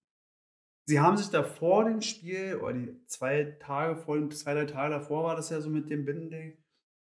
[0.87, 4.93] sie haben sich da vor dem Spiel, oder die zwei Tage vor, zwei, drei Tage
[4.95, 6.57] davor war das ja so mit dem Bindending,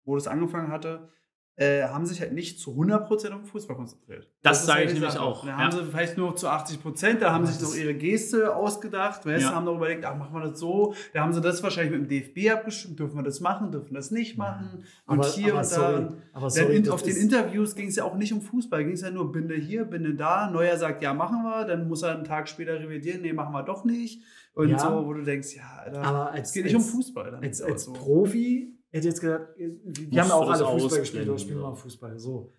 [0.05, 1.09] wo das angefangen hatte,
[1.55, 4.27] äh, haben sich halt nicht zu 100% auf den Fußball konzentriert.
[4.41, 5.45] Das, das sage ich nämlich auch.
[5.45, 5.57] Da ja.
[5.57, 9.43] haben sie vielleicht nur zu 80%, da haben sie sich noch ihre Geste ausgedacht, weißt,
[9.43, 9.53] ja.
[9.53, 10.95] haben noch überlegt, ach, machen wir das so.
[11.13, 13.97] Da haben sie das wahrscheinlich mit dem DFB abgestimmt, dürfen wir das machen, dürfen wir
[13.97, 14.83] das nicht machen.
[15.05, 16.13] Und aber, hier aber und sorry, da.
[16.33, 19.01] Aber sorry, in, auf den Interviews ging es ja auch nicht um Fußball, ging es
[19.01, 20.49] ja nur Binde hier, Binde da.
[20.49, 23.63] Neuer sagt, ja, machen wir, dann muss er einen Tag später revidieren, nee, machen wir
[23.63, 24.23] doch nicht.
[24.55, 26.91] Und ja, so, wo du denkst, ja, Alter, aber als, es geht nicht als, um
[26.91, 27.32] Fußball.
[27.32, 27.93] Dann als, als so.
[27.93, 32.17] Profi hätte jetzt gesagt, wir haben ja auch alle Fußball gespielt, oder spielen mal Fußball.
[32.19, 32.53] So.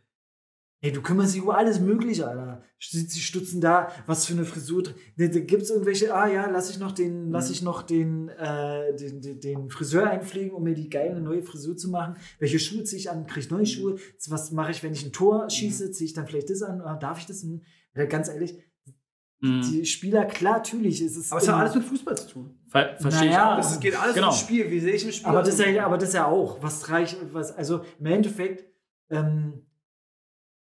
[0.85, 2.63] Ey, du kümmerst dich um alles Mögliche, Alter.
[2.79, 4.83] Sie, stutzen da, was für eine Frisur.
[4.83, 8.29] Da, da gibt es irgendwelche, ah ja, lass ich noch den, lass ich noch den,
[8.29, 12.17] äh, den, den, den Friseur einpflegen, um mir die geile neue Frisur zu machen.
[12.39, 13.27] Welche Schuhe ziehe ich an?
[13.27, 13.97] Kriege ich neue Schuhe?
[14.29, 15.91] Was mache ich, wenn ich ein Tor schieße?
[15.91, 16.83] Ziehe ich dann vielleicht das an?
[16.83, 17.47] Ah, darf ich das?
[17.95, 18.59] Ja, ganz ehrlich,
[19.45, 19.61] Mhm.
[19.63, 21.31] die Spieler, klar, natürlich ist es.
[21.31, 22.59] Aber es hat alles mit Fußball zu tun.
[22.69, 23.71] Ver Verstehe Naja, ich auch.
[23.73, 24.29] Es geht alles Genau.
[24.29, 24.71] ums Spiel.
[24.71, 25.29] Wie sehe ich im Spiel?
[25.29, 28.65] Aber das, ist ja, aber das ist ja auch, was reicht, was, also im Endeffekt
[29.11, 29.67] ähm,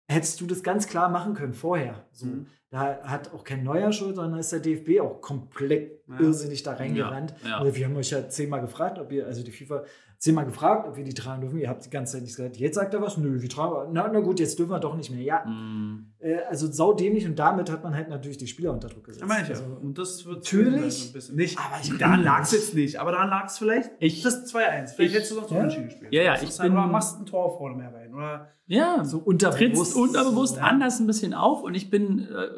[0.08, 2.04] hättest du das ganz klar machen können vorher.
[2.12, 2.26] So.
[2.26, 2.46] Mhm.
[2.70, 6.20] Da hat auch kein neuer Schuld, sondern ist der DFB auch komplett Ja.
[6.20, 7.34] irrsinnig da reingerannt.
[7.42, 7.60] Ja, ja.
[7.64, 9.84] Weil Wir haben euch ja zehnmal gefragt, ob ihr, also die FIFA
[10.18, 11.58] zehnmal gefragt, ob wir die tragen dürfen.
[11.58, 14.08] Ihr habt die ganze Zeit nicht gesagt, jetzt sagt er was, nö, wir tragen, na,
[14.12, 15.20] na gut, jetzt dürfen wir doch nicht mehr.
[15.22, 16.12] Ja, Mhm.
[16.18, 19.24] äh, also saudämlich und damit hat man halt natürlich die Spieler unter Druck gesetzt.
[19.28, 19.34] Ja.
[19.36, 20.94] Also, Und das wird Natürlich.
[21.04, 21.36] so ein bisschen.
[21.36, 22.98] Nicht, Aber ich- daran lag es jetzt nicht.
[22.98, 23.90] Aber daran lag es vielleicht.
[24.00, 24.94] Ich- das 2-1.
[24.94, 25.60] Vielleicht ich- hättest du noch so Ja?
[25.60, 26.12] unentschieden gespielt.
[26.12, 28.12] Ja, ja, ich halt- bin- Oder machst ein Tor vorne mehr rein.
[28.14, 29.92] Oder Ja, so unterbewusst.
[29.92, 30.62] trittst unterbewusst Ja.
[30.64, 32.48] anders ein bisschen auf und ich bin, äh,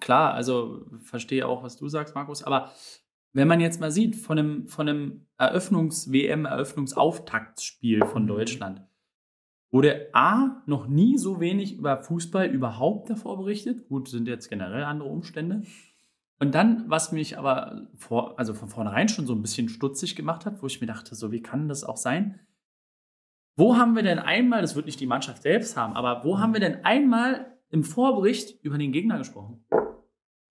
[0.00, 2.70] klar, also verstehe auch, was du sagst, Markus, aber
[3.32, 8.28] wenn man jetzt mal sieht, von einem, von einem Eröffnungs-WM-Eröffnungsauftaktspiel von Mhm.
[8.28, 8.82] Deutschland,
[9.70, 13.86] wurde A, noch nie so wenig über Fußball überhaupt davor berichtet.
[13.88, 15.62] Gut, sind jetzt generell andere Umstände.
[16.40, 20.46] Und dann, was mich aber vor, also von vornherein schon so ein bisschen stutzig gemacht
[20.46, 22.38] hat, wo ich mir dachte, so wie kann das auch sein?
[23.58, 26.52] Wo haben wir denn einmal, das wird nicht die Mannschaft selbst haben, aber wo haben
[26.52, 29.64] wir denn einmal im Vorbericht über den Gegner gesprochen?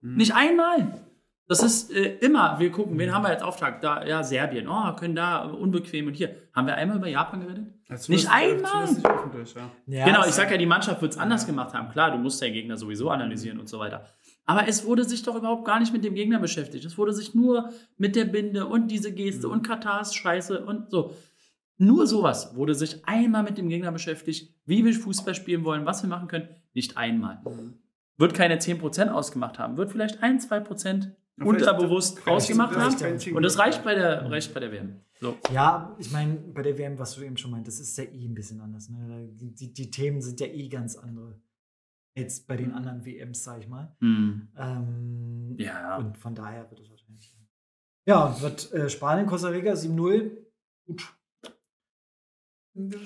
[0.01, 1.01] Nicht einmal.
[1.47, 3.81] Das ist äh, immer, wir gucken, wen haben wir jetzt Auftakt?
[3.81, 4.67] Da, ja, Serbien.
[4.67, 6.35] Oh, können da unbequem und hier.
[6.53, 7.67] Haben wir einmal über Japan geredet?
[7.85, 8.83] Zumindest- Nicht einmal.
[8.91, 9.71] nicht öffentlich, ja.
[9.85, 11.89] Ja, genau, ich es- sag ja, die Mannschaft wird es anders gemacht haben.
[11.89, 14.05] Klar, du musst deinen Gegner sowieso analysieren und so weiter.
[14.45, 16.83] Aber es wurde sich doch überhaupt gar nicht mit dem Gegner beschäftigt.
[16.83, 21.13] Es wurde sich nur mit der Binde und diese Geste und Katars Scheiße und so.
[21.77, 26.01] Nur sowas wurde sich einmal mit dem Gegner beschäftigt, wie wir Fußball spielen wollen, was
[26.01, 26.49] wir machen können.
[26.73, 27.41] Nicht einmal.
[28.17, 33.19] Wird keine 10% ausgemacht haben, wird vielleicht 1, 2% Ja, unterbewusst vielleicht- ausgemacht vielleicht- haben.
[33.19, 35.01] vielleicht- Und das reicht bei der, reicht bei der WM.
[35.19, 35.35] So.
[35.51, 38.33] Ja, ich meine, bei der WM, was du eben schon meintest, ist ja eh ein
[38.35, 38.89] bisschen anders.
[38.89, 39.29] Ne?
[39.33, 41.39] Die, die, die Themen sind ja eh ganz andere.
[42.15, 43.95] Jetzt bei den anderen WMs, sag ich mal.
[43.99, 44.47] Hm.
[44.57, 45.97] Ähm, Ja.
[45.97, 47.35] Und von daher wird es wahrscheinlich.
[48.07, 50.31] Ja, wird äh, Spanien, Costa Rica 7-0.
[50.85, 51.13] Gut.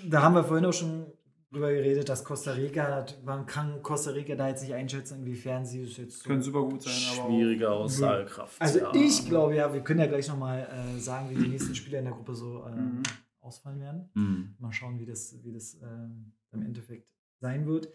[0.09, 1.05] Da haben wir vorhin auch schon
[1.51, 5.81] drüber geredet, dass Costa Rica, man kann Costa Rica da jetzt nicht einschätzen, inwiefern sie
[5.83, 7.27] es jetzt so Können super gut sein, aber.
[7.29, 8.61] Schwierige Aussagekraft.
[8.61, 8.91] Also ja.
[8.93, 12.05] ich glaube ja, wir können ja gleich nochmal äh, sagen, wie die nächsten Spiele in
[12.05, 13.03] der Gruppe so äh, Mhm.
[13.41, 14.09] ausfallen werden.
[14.13, 14.55] Hm.
[14.59, 17.09] Mal schauen, wie das, wie das ähm, im Endeffekt
[17.39, 17.89] sein wird.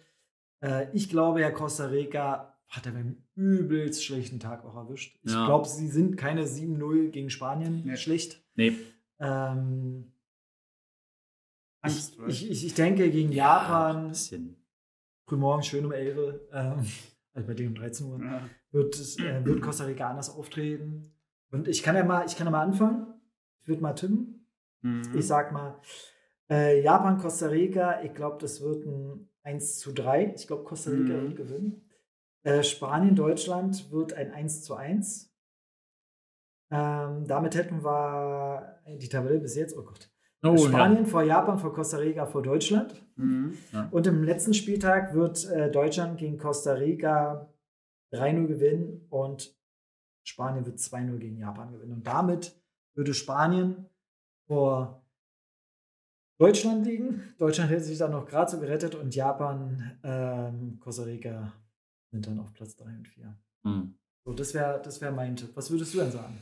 [0.61, 5.19] Äh, ich glaube, ja, Costa Rica hat er beim übelst schlechten Tag auch erwischt.
[5.23, 5.47] Ich Ja.
[5.47, 7.97] glaube, sie sind keine 7-0 gegen Spanien Nee.
[7.97, 8.43] schlecht.
[8.57, 8.73] Nee.
[9.21, 10.13] Ähm,
[11.87, 14.13] Angst, ich, ich, ich, ich denke, gegen Ein Japan,
[15.27, 16.87] frühmorgen schön um 11 Uhr, ähm,
[17.35, 18.49] also bei denen um 13 Uhr, Ja.
[18.71, 21.13] wird, äh, wird Costa Rica anders auftreten.
[21.51, 23.07] Und ich kann ja mal, ich kann ja mal anfangen.
[23.63, 24.47] Ich würde mal tippen.
[24.83, 25.03] Mhm.
[25.15, 25.81] Ich sag mal,
[26.51, 30.35] äh, Japan, Costa Rica, ich glaube, das wird ein 1 zu 3.
[30.37, 31.23] Ich glaube, Costa Rica Mhm.
[31.23, 31.83] wird gewinnen.
[32.43, 35.33] Äh, Spanien, Deutschland wird ein 1 zu 1.
[36.71, 40.11] Ähm, damit hätten wir die Tabelle bis jetzt, oh Gott.
[40.53, 43.03] Oh, Spanien vor Japan, vor Costa Rica, vor Deutschland.
[43.17, 43.57] Mhm.
[43.91, 47.49] Und im letzten Spieltag wird äh, Deutschland gegen Costa Rica
[48.13, 49.57] 3-0 gewinnen und
[50.25, 51.93] Spanien wird 2-0 gegen Japan gewinnen.
[51.93, 52.61] Und damit
[52.95, 53.87] würde Spanien
[54.47, 55.03] vor
[56.39, 57.23] Deutschland liegen.
[57.39, 61.53] Deutschland hätte sich dann noch gerade so gerettet und Japan, ähm, Costa Rica
[62.11, 63.25] sind dann auf Platz 3 und 4.
[63.25, 63.37] Ja.
[63.65, 63.95] Hm.
[64.25, 65.51] So, das wäre das wär mein Tipp.
[65.55, 66.39] Was würdest du denn sagen?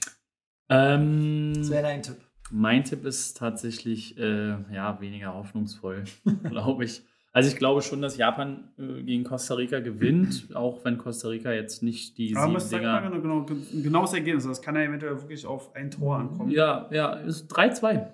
[0.70, 2.16] Ähm, Das wäre dein Tipp.
[2.50, 6.04] Mein Tipp ist tatsächlich äh, ja, weniger hoffnungsvoll,
[6.44, 7.02] glaube ich.
[7.32, 11.50] Also ich glaube schon, dass Japan äh, gegen Costa Rica gewinnt, auch wenn Costa Rica
[11.52, 13.00] jetzt nicht die Aber sieben Dinger...
[13.10, 14.46] genau, genau, ein genaues Ergebnis.
[14.46, 16.50] Das kann ja eventuell wirklich auf ein Tor ankommen.
[16.52, 18.06] Ja, ja, ist 3-2.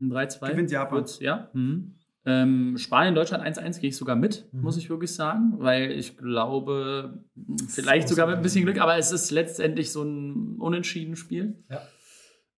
[0.00, 0.50] Ein 3-2.
[0.50, 0.98] Gewinnt Japan.
[0.98, 1.48] Wird's, ja.
[1.54, 1.94] Mhm.
[2.24, 4.60] Ähm, Spanien, Deutschland 1-1 gehe ich sogar mit, Mhm.
[4.60, 7.18] muss ich wirklich sagen, weil ich glaube,
[7.68, 8.30] vielleicht sogar so.
[8.30, 11.64] mit ein bisschen Glück, aber es ist letztendlich so ein unentschieden Spiel.
[11.68, 11.80] Ja.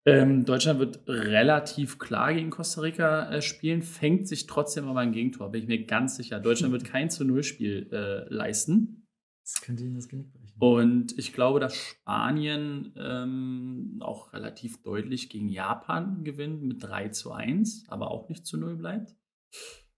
[0.06, 5.12] Ähm, Deutschland wird relativ klar gegen Costa Rica äh, spielen, fängt sich trotzdem aber ein
[5.12, 6.40] Gegentor, bin ich mir ganz sicher.
[6.40, 9.08] Deutschland wird kein zu Null Spiel äh, leisten.
[9.44, 10.54] Das könnte Ihnen das Genick brechen.
[10.60, 17.32] Und ich glaube, dass Spanien ähm, auch relativ deutlich gegen Japan gewinnt mit 3 zu
[17.32, 19.16] 1, aber auch nicht zu 0 bleibt.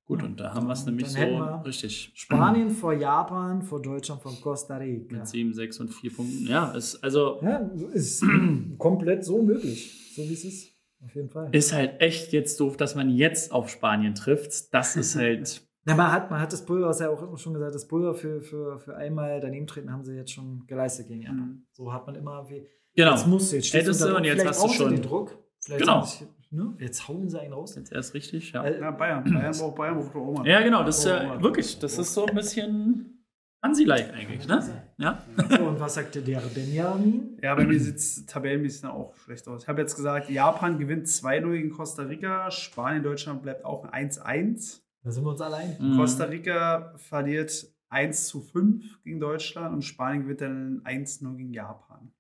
[0.06, 1.20] Gut, und da haben wir es nämlich so
[1.66, 2.12] richtig.
[2.16, 5.18] Spanien vor Japan, vor Deutschland, vor Costa Rica.
[5.18, 6.48] Mit 7, 6 und 4 Punkten.
[6.48, 7.58] Ja, ist, also Ja,
[7.94, 8.24] ist
[8.78, 10.72] komplett so möglich, so wie es ist.
[11.04, 11.50] Auf jeden Fall.
[11.56, 14.74] ist halt echt jetzt doof, dass man jetzt auf Spanien trifft.
[14.74, 17.74] Das ist halt Na, man, hat, man hat das Pulver, was ja auch schon gesagt,
[17.74, 21.38] das Pulver für, für, für einmal daneben treten haben sie jetzt schon geleistet gegen Japan.
[21.38, 21.66] Mhm.
[21.72, 22.68] So hat man immer wie.
[22.96, 23.26] Genau.
[23.26, 24.94] Musst du, jetzt Hättest du und jetzt hast du schon.
[24.94, 25.40] den Druck.
[25.64, 26.04] Vielleicht Genau.
[26.04, 26.76] sie, ne?
[26.80, 27.76] Jetzt hauen sie einen raus.
[27.76, 28.64] Jetzt erst richtig, ja.
[28.64, 29.24] Äh, Ja, Bayern.
[29.24, 30.48] Bayern braucht Bayern braucht auch mal.
[30.48, 33.24] Ja, genau, das ist ja wirklich, das ist so ein bisschen
[33.64, 34.64] Hansi-like eigentlich, ne?
[34.98, 35.22] Ja.
[35.50, 37.38] So, und was sagte der Benjamin?
[37.44, 39.64] Ja, bei mir sieht es tabellenmäßig auch schlecht aus.
[39.64, 44.10] Ich habe jetzt gesagt, Japan gewinnt 2-0 gegen Costa Rica, Spanien, Deutschland bleibt auch ein
[44.10, 44.82] 1-1.
[45.04, 45.78] Da sind wir uns allein.
[45.80, 45.96] Mhm.
[45.98, 52.12] Costa Rica verliert 1 zu 5 gegen Deutschland und Spanien gewinnt dann 1-0 gegen Japan.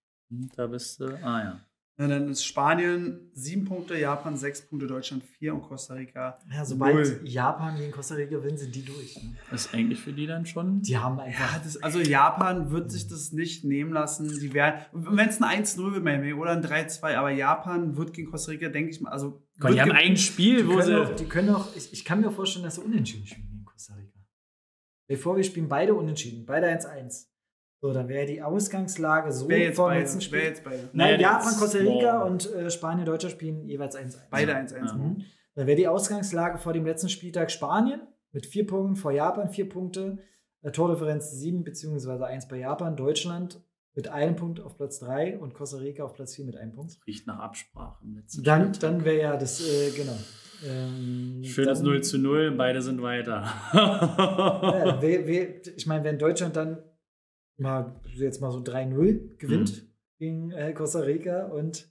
[0.56, 1.60] Da bist du, ah ja.
[2.10, 6.39] Dann ist Spanien 7 Punkte, Japan 6 Punkte, Deutschland 4 und Costa Rica.
[6.52, 7.22] Ja, sobald Null.
[7.24, 9.16] Japan gegen Costa Rica gewinnen, sind die durch.
[9.22, 9.36] Ne?
[9.52, 10.82] Ist eigentlich für die dann schon?
[10.82, 11.62] Die haben Ja, einfach.
[11.64, 14.28] das, also Japan wird sich das nicht nehmen lassen.
[14.39, 18.30] Die werden, wenn es ein 1-0 wird, meinetwegen, oder ein 3-2, aber Japan wird gegen
[18.32, 19.41] Costa Rica, denke ich mal, also.
[19.58, 21.24] Wird die haben ein Spiel, Die wo können, auch, sie.
[21.24, 24.18] die können auch, ich, ich kann mir vorstellen, dass sie unentschieden spielen gegen Costa Rica.
[25.08, 27.28] Bevor wir spielen beide unentschieden, beide 1-1.
[27.82, 30.01] So, dann wäre die Ausgangslage so Wer jetzt vor dem beide?
[30.01, 30.39] letzten Spiel.
[30.41, 30.89] Jetzt beide?
[30.93, 32.25] Nein, Nee, Japan, das- Costa Rica Boah.
[32.25, 34.17] und äh, Spanien, Deutschland spielen jeweils 1-1.
[34.29, 34.86] Beide 1-1.
[34.88, 34.93] Ja.
[34.93, 35.23] Mhm.
[35.55, 38.01] Dann wäre die Ausgangslage vor dem letzten Spieltag Spanien
[38.32, 40.19] mit vier Punkten, vor Japan vier Punkte,
[40.61, 42.23] äh, Tordifferenz 7 bzw.
[42.23, 43.59] 1 bei Japan, Deutschland
[43.95, 46.97] mit einem Punkt auf Platz 3 und Costa Rica auf Platz 4 mit einem Punkt.
[47.07, 48.79] Riecht nach Absprache im letzten Dann, Spieltag.
[48.82, 50.15] dann wäre ja das, äh, genau.
[50.65, 53.43] Ähm, Schönes dann- 0 zu 0, beide sind weiter.
[53.73, 56.77] Ja, wer, wer, ich meine, wenn Deutschland dann
[57.58, 59.88] mal jetzt mal so 3-0 gewinnt
[60.20, 61.89] gegen äh, Costa Rica und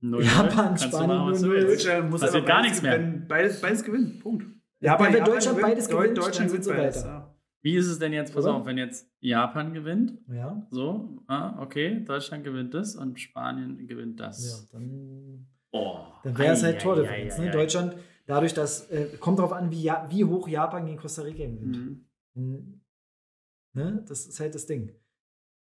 [0.00, 1.50] 0 Japan, Kannst du Spanien machen, was du 0-0.
[1.52, 1.86] willst.
[1.86, 2.98] Deutschland muss einfach gar beides nichts mehr.
[2.98, 3.24] gewinnen.
[3.28, 4.18] Beides, beides gewinnen.
[4.22, 4.46] Punkt.
[4.80, 6.96] Ja, aber wenn Deutschland beides Deu- gewinnt, Deutschland dann sind gewinnt sie beides.
[7.04, 7.08] weiter.
[7.08, 7.34] Ja.
[7.62, 8.34] Wie ist es denn jetzt?
[8.34, 8.54] Pass Oder?
[8.56, 14.20] auf, wenn jetzt Japan gewinnt, ja, so, ah, okay, Deutschland gewinnt das und Spanien gewinnt
[14.20, 14.68] ja das.
[14.70, 15.96] dann, Oh.
[16.22, 17.38] dann wäre es halt Tordifferenz.
[17.38, 17.50] Ne?
[17.50, 17.96] Deutschland,
[18.26, 22.02] dadurch, dass, äh, kommt darauf an, wie, ja, wie hoch Japan gegen Costa Rica gewinnt.
[22.34, 22.80] Mhm.
[23.74, 23.82] Mhm.
[23.82, 24.04] Ne?
[24.08, 24.92] Das ist halt das Ding.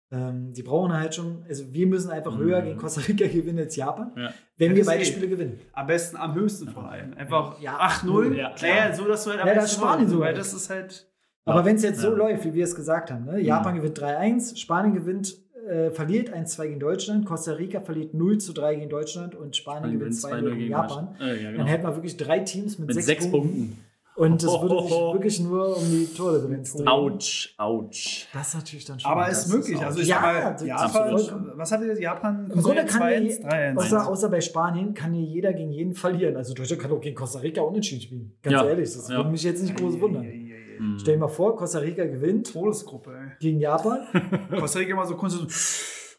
[0.09, 2.39] Ähm, die brauchen halt schon, also wir müssen einfach Mhm.
[2.39, 4.33] höher gegen Costa Rica gewinnen als Japan, Ja.
[4.57, 5.05] wenn Ja, wir das beide eh.
[5.05, 5.59] Spiele gewinnen.
[5.73, 7.13] Am besten am höchsten von allen.
[7.15, 8.33] Einfach Ja, 8-0.
[8.35, 10.37] Ja, Ja, so dass du halt am Ja, das besten Spanien so, weil weit.
[10.37, 11.11] das ist halt.
[11.43, 11.65] Aber Ja.
[11.65, 13.39] wenn es jetzt so läuft, wie wir es gesagt haben, ne?
[13.41, 15.35] Japan gewinnt 3-1, Spanien gewinnt,
[15.67, 20.55] äh, verliert 1-2 gegen Deutschland, Costa Rica verliert 0-3 gegen Deutschland und Spanien gewinnt 2-0
[20.55, 21.15] gegen Japan.
[21.19, 21.57] Äh, ja, genau.
[21.63, 23.49] Dann hätten wir wirklich drei Teams mit, Mit sechs, sechs Punkten.
[23.57, 23.83] Punkten.
[24.17, 25.13] Und es würde sich Hohoho.
[25.13, 26.87] wirklich nur um die Tordifferenz drehen.
[26.87, 28.27] Autsch, autsch.
[28.33, 29.11] Das ist natürlich dann schon.
[29.11, 29.77] Aber ist möglich.
[29.77, 32.49] auch- Also ich ja, mal, ist Japan, was hat jetzt Japan?
[32.51, 33.77] Im Grunde kann 2-1, je, 3-1.
[33.77, 36.35] außer, außer bei Spanien kann hier jeder gegen jeden verlieren.
[36.35, 38.37] Also Deutschland kann auch gegen Costa Rica unentschieden spielen.
[38.41, 38.65] Ganz Ja.
[38.67, 39.17] ehrlich, das Ja.
[39.17, 40.23] würde mich jetzt nicht groß wundern.
[40.23, 40.97] Hm.
[40.99, 43.31] Stell dir mal vor, Costa Rica gewinnt Todesgruppe, ey.
[43.39, 43.99] gegen Japan.
[44.59, 45.37] Costa Rica immer so kurz,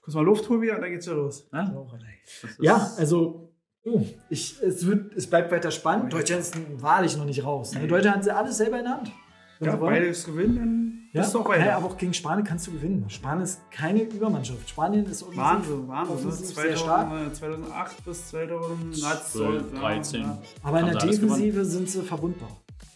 [0.03, 1.49] kurz mal Luft holen wieder und dann geht's wieder los.
[1.53, 1.84] Ja,
[2.24, 3.51] ist- Ja, also
[3.89, 6.12] oh, ich, es, wird, es bleibt weiter spannend.
[6.12, 7.74] Deutschland ist wahrlich noch nicht raus.
[7.74, 7.86] Ne?
[7.86, 9.12] Deutschland hat sie alles selber in der Hand.
[9.61, 11.20] Wenn Ja, beides gewinnen, dann ja?
[11.22, 11.66] bist du auch weiter.
[11.66, 13.05] Ja, aber auch gegen Spanien kannst du gewinnen.
[13.09, 14.68] Spanien ist keine Übermannschaft.
[14.68, 16.14] Spanien ist offensiv- Wahnsinn, Wahnsinn.
[16.14, 16.20] ne?
[16.32, 17.09] offensiv sehr stark.
[17.09, 19.22] 2000, 2008 bis 2013.
[19.32, 20.24] 12, 13.
[20.62, 22.51] Aber in der Defensive sind sie verwundbar.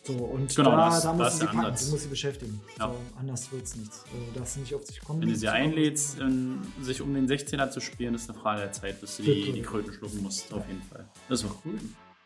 [0.04, 2.60] So, und Genau, da, das- da der sie packen, du musst sie beschäftigen.
[2.78, 2.88] Ja.
[2.88, 4.02] So, anders wird es nichts.
[4.32, 5.20] Du darfst nicht auf sich kommen.
[5.20, 8.72] Wenn du sie einlädst, in, sich um den 16er zu spielen, ist eine Frage der
[8.72, 9.52] Zeit, bis du die, Cool.
[9.54, 11.04] die Kröten schlucken musst, auf jeden Fall.
[11.28, 11.74] Das war cool.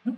[0.06, 0.12] Ja,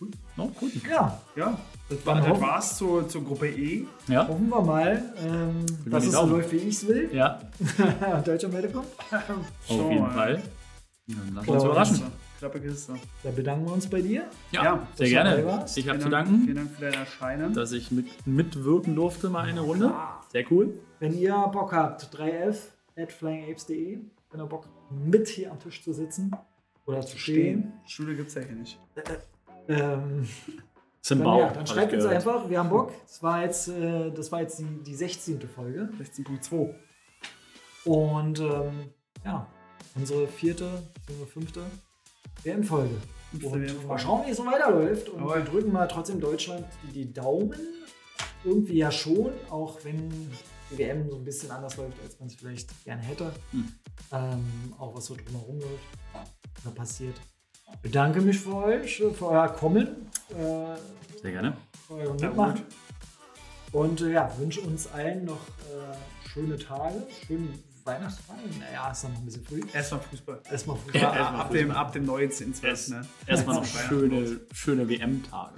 [0.00, 0.08] cool.
[0.36, 0.70] No, cool.
[0.90, 1.58] Ja, Ja,
[1.90, 3.84] das, war, das war's zur, zur Gruppe E.
[4.08, 7.10] Ja, hoffen wir mal, ähm, dass es so läuft, wie ich es will.
[7.12, 7.38] ja,
[8.16, 8.86] und Deutschland weiterkommt.
[9.68, 10.10] auf jeden.
[10.10, 10.42] Fall.
[11.06, 12.02] Dann lass uns überraschen.
[12.38, 12.94] Klappe Kiste.
[13.22, 14.24] Da bedanken wir uns bei dir.
[14.52, 15.64] Ja, Ja, sehr gerne.
[15.74, 17.54] Ich habe zu danken, Vielen Dank für dein Erscheinen.
[17.54, 19.94] dass ich mit, mitwirken durfte mal eine Runde.
[20.30, 20.78] Sehr cool.
[21.00, 22.56] Wenn ihr Bock habt, 3f
[22.96, 23.98] at flyingapes.de,
[24.30, 26.30] wenn ihr Bock habt, mit hier am Tisch zu sitzen
[26.84, 28.78] oder zu stehen, Schule gibt's ja hier nicht.
[29.68, 30.28] ähm,
[31.00, 31.40] Sind dann, Bau.
[31.40, 32.16] ja, dann schreibt uns gehört.
[32.26, 32.92] einfach, wir haben Bock.
[33.06, 35.40] Das war jetzt, äh, das war jetzt die, die 16.
[35.48, 35.88] Folge.
[36.00, 36.74] 16.2.
[37.84, 38.90] Und ähm,
[39.24, 39.46] ja,
[39.94, 40.68] unsere vierte,
[41.08, 41.60] unsere fünfte
[42.44, 42.96] WM-Folge.
[43.32, 43.86] WM-Folge.
[43.86, 45.08] mal schauen, wie es so weiterläuft.
[45.08, 45.36] Und Jawohl.
[45.36, 46.64] wir drücken mal trotzdem Deutschland
[46.94, 47.58] die, Daumen.
[48.44, 52.34] Irgendwie ja schon, auch wenn die WM so ein bisschen anders läuft, als man es
[52.34, 53.32] vielleicht gerne hätte.
[53.50, 53.68] Hm.
[54.12, 56.24] Ähm, auch was so drumherum läuft,
[56.64, 57.16] da passiert.
[57.82, 61.56] Bedanke mich für euch, für euer Kommen, äh, Sehr gerne.
[61.86, 62.62] für euer Mitmachen.
[63.72, 68.38] Und äh, ja, wünsche uns allen noch äh, schöne Tage, schönen Weihnachtsfeiern.
[68.60, 69.60] Naja, ist noch ein bisschen früh.
[69.72, 70.40] Erstmal Fußball.
[70.50, 70.98] Erstmal früh.
[70.98, 71.84] Ja, ab, erstmal ab, dem, Fußball.
[71.84, 72.64] ab dem 19.12.
[72.64, 73.06] Erst- Ne?
[73.26, 75.54] Erstmal noch schöne, schöne WM-Tage.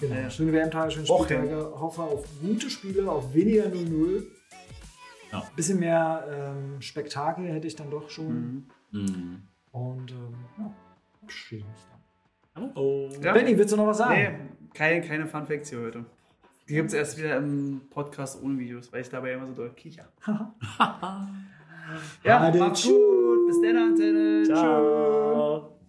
[0.00, 0.14] Genau.
[0.14, 0.30] Ja.
[0.30, 1.06] Schöne WM-Tage, schöne.
[1.06, 1.72] Spieltage.
[1.78, 4.24] Hoffe auf gute Spiele, auf weniger 0-0.
[5.32, 5.42] Ja.
[5.54, 6.24] Bisschen mehr
[6.56, 8.66] ähm, Spektakel hätte ich dann doch schon.
[8.90, 9.00] Mhm.
[9.02, 9.42] Mhm.
[9.70, 10.74] Und ähm, ja,
[11.18, 11.86] verabschieden uns
[12.54, 12.72] dann.
[12.74, 13.08] Oh.
[13.22, 13.32] Ja.
[13.32, 14.14] Benny, willst du noch was sagen?
[14.14, 16.04] Nee, keine, keine Fun Facts hier heute.
[16.70, 19.70] Die gibt es erst wieder im Podcast ohne Videos, weil ich dabei immer so doll
[19.70, 20.04] kicher.
[22.22, 23.46] ja, macht's gut.
[23.48, 24.44] Bis dann, Antenne.
[24.44, 25.79] Ciao.